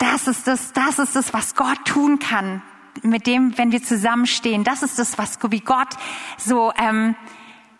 [0.00, 2.62] das ist das, das ist das, was Gott tun kann
[3.02, 4.64] mit dem, wenn wir zusammenstehen.
[4.64, 5.88] Das ist das, was wie Gott
[6.38, 7.14] so ähm,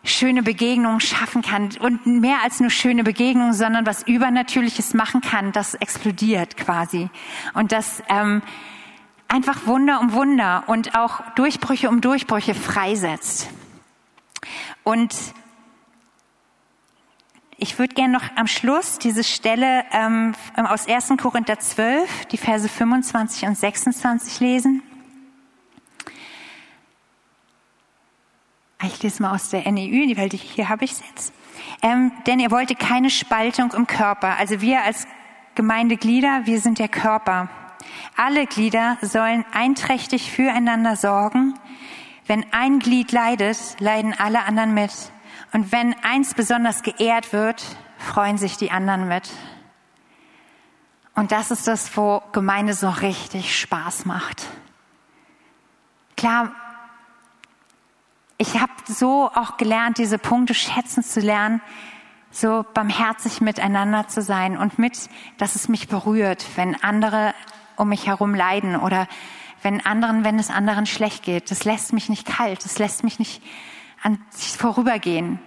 [0.05, 5.53] schöne Begegnungen schaffen kann und mehr als nur schöne Begegnungen, sondern was Übernatürliches machen kann,
[5.53, 7.11] das explodiert quasi
[7.55, 8.43] und das ähm,
[9.29, 13.49] einfach Wunder um Wunder und auch Durchbrüche um Durchbrüche freisetzt.
[14.85, 15.15] Und
[17.61, 21.13] ich würde gerne noch am Schluss diese Stelle ähm, aus 1.
[21.21, 24.83] Korinther 12, die Verse 25 und 26 lesen.
[28.83, 31.35] Ich lese mal aus der NEU, weil hier habe ich es jetzt.
[31.83, 34.39] Ähm, denn ihr wollte keine Spaltung im Körper.
[34.39, 35.07] Also wir als
[35.55, 37.51] Gemeindeglieder, wir sind der Körper.
[38.17, 41.55] Alle Glieder sollen einträchtig füreinander sorgen.
[42.27, 44.93] Wenn ein Glied leidet, leiden alle anderen mit.
[45.53, 47.65] Und wenn eins besonders geehrt wird,
[47.99, 49.31] freuen sich die anderen mit.
[51.15, 54.47] Und das ist das, wo Gemeinde so richtig Spaß macht.
[56.17, 56.53] Klar,
[58.39, 61.61] ich habe so auch gelernt, diese Punkte schätzen zu lernen,
[62.31, 67.35] so barmherzig miteinander zu sein und mit, dass es mich berührt, wenn andere
[67.77, 69.09] um mich herum leiden oder
[69.63, 71.51] wenn anderen, wenn es anderen schlecht geht.
[71.51, 73.43] Das lässt mich nicht kalt, das lässt mich nicht
[74.03, 75.39] an sich vorübergehen.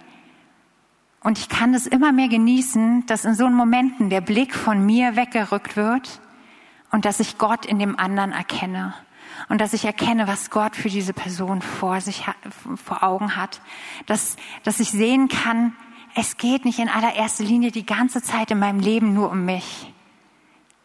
[1.20, 5.16] Und ich kann es immer mehr genießen, dass in so Momenten der Blick von mir
[5.16, 6.20] weggerückt wird
[6.90, 8.94] und dass ich Gott in dem anderen erkenne.
[9.48, 12.26] Und dass ich erkenne, was Gott für diese Person vor sich,
[12.82, 13.60] vor Augen hat.
[14.06, 15.74] Dass, dass ich sehen kann,
[16.14, 19.92] es geht nicht in allererster Linie die ganze Zeit in meinem Leben nur um mich,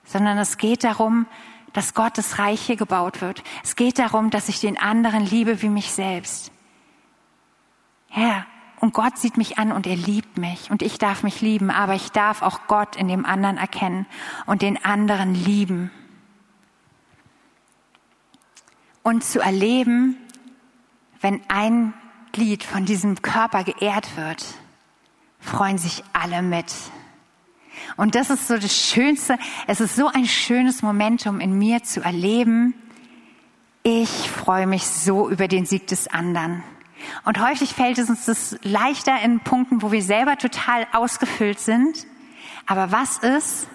[0.03, 1.27] sondern es geht darum,
[1.73, 3.43] dass Gottes Reich hier gebaut wird.
[3.63, 6.51] Es geht darum, dass ich den anderen liebe wie mich selbst.
[8.15, 8.45] Ja,
[8.81, 11.95] Und Gott sieht mich an und er liebt mich und ich darf mich lieben, aber
[11.95, 14.05] ich darf auch Gott in dem anderen erkennen
[14.45, 15.91] und den anderen lieben.
[19.03, 20.15] Und zu erleben,
[21.19, 21.93] wenn ein
[22.31, 24.45] Glied von diesem Körper geehrt wird,
[25.39, 26.73] freuen sich alle mit.
[27.97, 29.37] Und das ist so das Schönste.
[29.67, 32.73] Es ist so ein schönes Momentum in mir zu erleben.
[33.83, 36.63] Ich freue mich so über den Sieg des anderen.
[37.25, 42.05] Und häufig fällt es uns das leichter in Punkten, wo wir selber total ausgefüllt sind.
[42.65, 43.67] Aber was ist,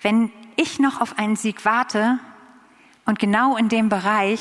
[0.00, 2.18] wenn ich noch auf einen Sieg warte
[3.04, 4.40] und genau in dem Bereich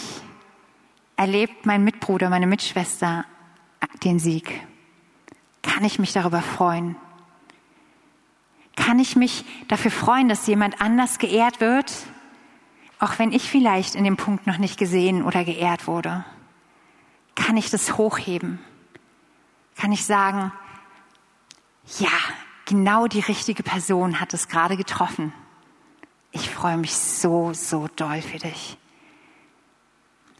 [1.15, 3.25] erlebt mein Mitbruder, meine Mitschwester
[4.03, 4.61] den Sieg?
[5.61, 6.95] Kann ich mich darüber freuen?
[8.75, 11.91] Kann ich mich dafür freuen, dass jemand anders geehrt wird,
[12.99, 16.25] auch wenn ich vielleicht in dem Punkt noch nicht gesehen oder geehrt wurde?
[17.35, 18.59] Kann ich das hochheben?
[19.75, 20.51] Kann ich sagen,
[21.97, 22.09] ja,
[22.65, 25.33] genau die richtige Person hat es gerade getroffen.
[26.31, 28.77] Ich freue mich so, so doll für dich.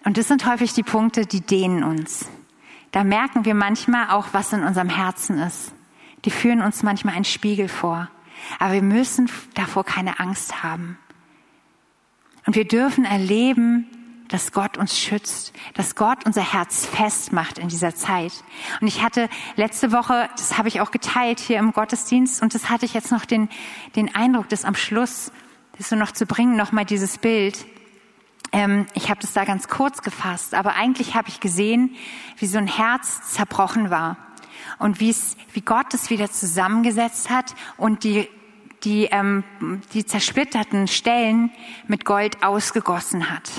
[0.06, 2.28] Und das sind häufig die Punkte, die dehnen uns.
[2.92, 5.74] Da merken wir manchmal auch, was in unserem Herzen ist.
[6.26, 8.10] Die führen uns manchmal einen Spiegel vor.
[8.60, 10.98] Aber wir müssen davor keine Angst haben.
[12.46, 13.88] Und wir dürfen erleben,
[14.30, 18.32] dass Gott uns schützt, dass Gott unser Herz festmacht in dieser Zeit.
[18.82, 22.70] Und ich hatte letzte Woche, das habe ich auch geteilt hier im Gottesdienst, und das
[22.70, 23.50] hatte ich jetzt noch den,
[23.96, 25.32] den Eindruck, das am Schluss,
[25.78, 27.66] das so noch zu bringen, nochmal dieses Bild.
[28.52, 31.96] Ähm, ich habe das da ganz kurz gefasst, aber eigentlich habe ich gesehen,
[32.38, 34.18] wie so ein Herz zerbrochen war
[34.80, 38.28] und wie es, wie Gott es wieder zusammengesetzt hat und die
[38.84, 39.44] die, ähm,
[39.94, 41.52] die zersplitterten Stellen
[41.88, 43.50] mit Gold ausgegossen hat.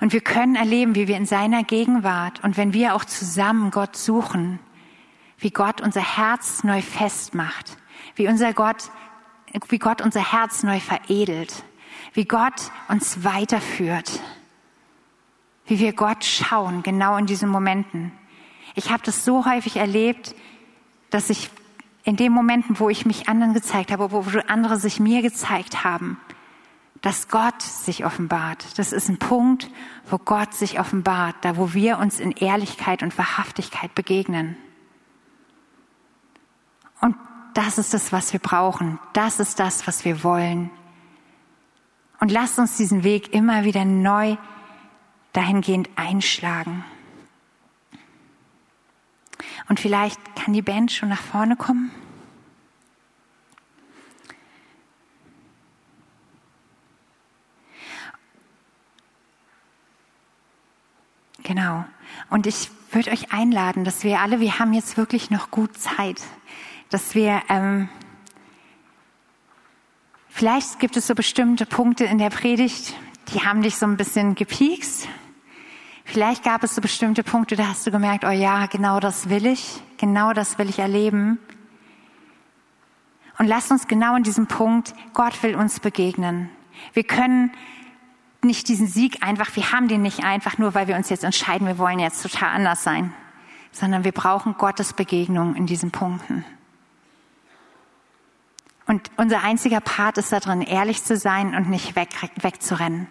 [0.00, 3.96] Und wir können erleben, wie wir in seiner Gegenwart und wenn wir auch zusammen Gott
[3.96, 4.58] suchen,
[5.38, 7.76] wie Gott unser Herz neu festmacht,
[8.14, 8.90] wie unser Gott,
[9.68, 11.64] wie Gott unser Herz neu veredelt,
[12.12, 14.20] wie Gott uns weiterführt,
[15.66, 18.12] wie wir Gott schauen, genau in diesen Momenten.
[18.74, 20.34] Ich habe das so häufig erlebt,
[21.10, 21.50] dass ich
[22.04, 26.20] in den Momenten, wo ich mich anderen gezeigt habe, wo andere sich mir gezeigt haben,
[27.06, 28.76] dass Gott sich offenbart.
[28.80, 29.70] Das ist ein Punkt,
[30.10, 34.56] wo Gott sich offenbart, da wo wir uns in Ehrlichkeit und Wahrhaftigkeit begegnen.
[37.00, 37.14] Und
[37.54, 38.98] das ist das, was wir brauchen.
[39.12, 40.68] Das ist das, was wir wollen.
[42.18, 44.36] Und lasst uns diesen Weg immer wieder neu
[45.32, 46.84] dahingehend einschlagen.
[49.68, 51.92] Und vielleicht kann die Band schon nach vorne kommen.
[61.46, 61.84] Genau.
[62.28, 66.20] Und ich würde euch einladen, dass wir alle, wir haben jetzt wirklich noch gut Zeit,
[66.90, 67.88] dass wir, ähm,
[70.28, 72.94] vielleicht gibt es so bestimmte Punkte in der Predigt,
[73.28, 75.08] die haben dich so ein bisschen gepiekst,
[76.08, 79.44] Vielleicht gab es so bestimmte Punkte, da hast du gemerkt, oh ja, genau das will
[79.44, 81.40] ich, genau das will ich erleben.
[83.38, 86.48] Und lass uns genau in diesem Punkt, Gott will uns begegnen.
[86.92, 87.50] Wir können
[88.42, 91.66] nicht diesen Sieg einfach, wir haben den nicht einfach nur, weil wir uns jetzt entscheiden,
[91.66, 93.12] wir wollen jetzt total anders sein,
[93.72, 96.44] sondern wir brauchen Gottes Begegnung in diesen Punkten.
[98.86, 102.10] Und unser einziger Part ist darin, ehrlich zu sein und nicht weg,
[102.40, 103.08] wegzurennen.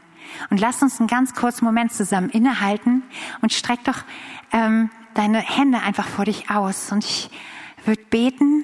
[0.50, 3.04] Und lass uns einen ganz kurzen Moment zusammen innehalten
[3.42, 4.04] und streck doch
[4.52, 6.92] ähm, deine Hände einfach vor dich aus.
[6.92, 7.30] Und ich
[7.86, 8.64] würde beten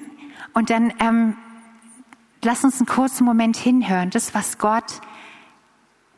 [0.54, 1.36] und dann ähm,
[2.42, 4.10] lass uns einen kurzen Moment hinhören.
[4.10, 5.00] Das, was Gott,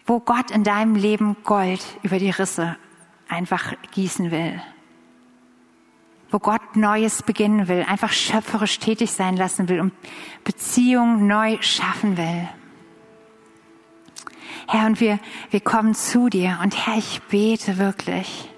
[0.07, 2.77] wo Gott in deinem Leben Gold über die Risse
[3.29, 4.61] einfach gießen will.
[6.31, 9.93] Wo Gott Neues beginnen will, einfach schöpferisch tätig sein lassen will und
[10.43, 12.49] Beziehungen neu schaffen will.
[14.67, 16.59] Herr, und wir, wir kommen zu dir.
[16.63, 18.51] Und Herr, ich bete wirklich,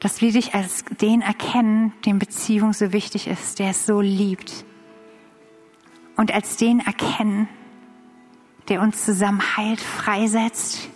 [0.00, 4.64] dass wir dich als den erkennen, dem Beziehung so wichtig ist, der es so liebt.
[6.16, 7.48] Und als den erkennen,
[8.68, 10.88] der uns zusammen heilt, freisetzt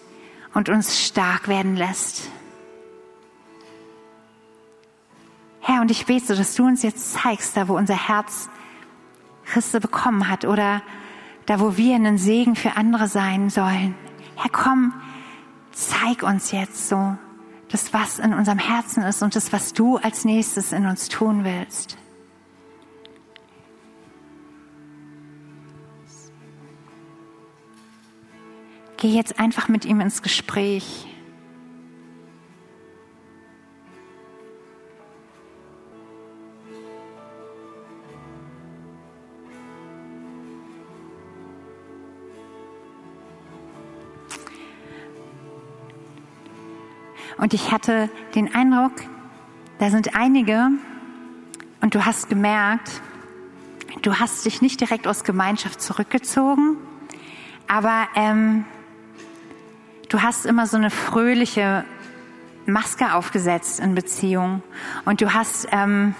[0.54, 2.30] und uns stark werden lässt.
[5.60, 8.50] Herr, und ich bete dass du uns jetzt zeigst, da wo unser Herz
[9.54, 10.82] Risse bekommen hat oder
[11.46, 13.94] da wo wir einen Segen für andere sein sollen.
[14.36, 14.92] Herr, komm,
[15.72, 17.16] zeig uns jetzt so
[17.68, 21.44] das, was in unserem Herzen ist und das, was du als nächstes in uns tun
[21.44, 21.96] willst.
[29.02, 31.08] Geh jetzt einfach mit ihm ins Gespräch.
[47.38, 48.92] Und ich hatte den Eindruck,
[49.80, 50.68] da sind einige
[51.80, 53.02] und du hast gemerkt,
[54.02, 56.76] du hast dich nicht direkt aus Gemeinschaft zurückgezogen,
[57.66, 58.64] aber ähm,
[60.12, 61.84] du hast immer so eine fröhliche
[62.66, 64.62] Maske aufgesetzt in Beziehung
[65.04, 66.14] und du hast ähm,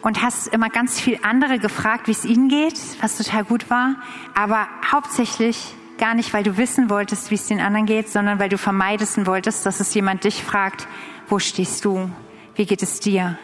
[0.00, 3.96] und hast immer ganz viel andere gefragt, wie es ihnen geht, was total gut war,
[4.34, 8.48] aber hauptsächlich gar nicht, weil du wissen wolltest, wie es den anderen geht, sondern weil
[8.48, 10.88] du vermeidest wolltest, dass es jemand dich fragt,
[11.28, 12.10] wo stehst du?
[12.56, 13.38] Wie geht es dir?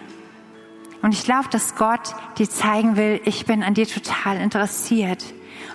[1.03, 5.22] Und ich glaube, dass Gott dir zeigen will, ich bin an dir total interessiert.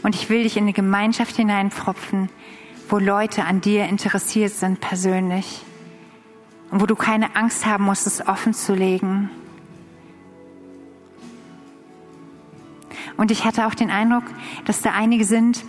[0.01, 2.29] Und ich will dich in eine Gemeinschaft hineinpfropfen,
[2.89, 5.61] wo Leute an dir interessiert sind persönlich.
[6.71, 9.29] Und wo du keine Angst haben musst, es offen zu legen.
[13.17, 14.23] Und ich hatte auch den Eindruck,
[14.65, 15.63] dass da einige sind,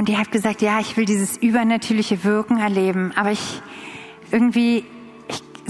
[0.00, 3.60] und die hat gesagt, ja, ich will dieses übernatürliche Wirken erleben, aber ich
[4.30, 4.84] irgendwie,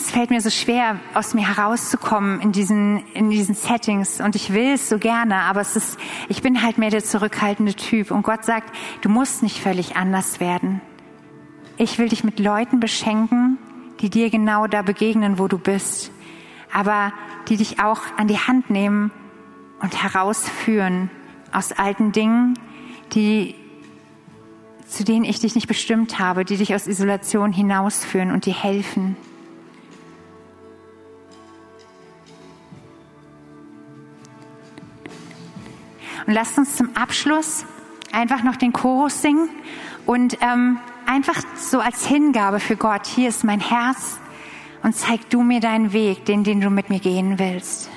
[0.00, 4.50] es fällt mir so schwer, aus mir herauszukommen in diesen, in diesen Settings und ich
[4.54, 5.98] will es so gerne, aber es ist,
[6.30, 10.40] ich bin halt mehr der zurückhaltende Typ und Gott sagt, du musst nicht völlig anders
[10.40, 10.80] werden.
[11.76, 13.58] Ich will dich mit Leuten beschenken,
[14.00, 16.10] die dir genau da begegnen, wo du bist,
[16.72, 17.12] aber
[17.48, 19.10] die dich auch an die Hand nehmen
[19.82, 21.10] und herausführen
[21.52, 22.58] aus alten Dingen,
[23.12, 23.54] die
[24.86, 29.16] zu denen ich dich nicht bestimmt habe, die dich aus Isolation hinausführen und dir helfen.
[36.26, 37.64] Und lasst uns zum Abschluss
[38.12, 39.48] einfach noch den Chorus singen
[40.06, 44.18] und ähm, einfach so als Hingabe für Gott, hier ist mein Herz
[44.82, 47.90] und zeig du mir deinen Weg, den, den du mit mir gehen willst.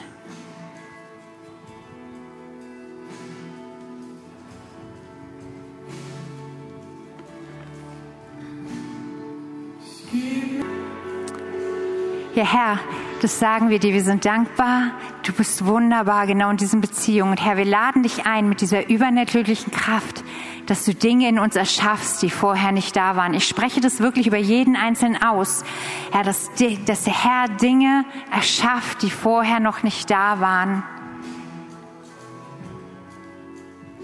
[12.36, 12.80] Ja, Herr,
[13.21, 13.93] das sagen wir dir.
[13.93, 14.91] Wir sind dankbar.
[15.24, 17.32] Du bist wunderbar, genau in diesen Beziehungen.
[17.32, 20.21] Und Herr, wir laden dich ein mit dieser übernatürlichen Kraft,
[20.65, 23.34] dass du Dinge in uns erschaffst, die vorher nicht da waren.
[23.34, 25.63] Ich spreche das wirklich über jeden Einzelnen aus.
[26.11, 26.51] Herr, dass,
[26.86, 30.84] dass der Herr Dinge erschafft, die vorher noch nicht da waren.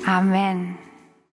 [0.05, 0.77] Amen.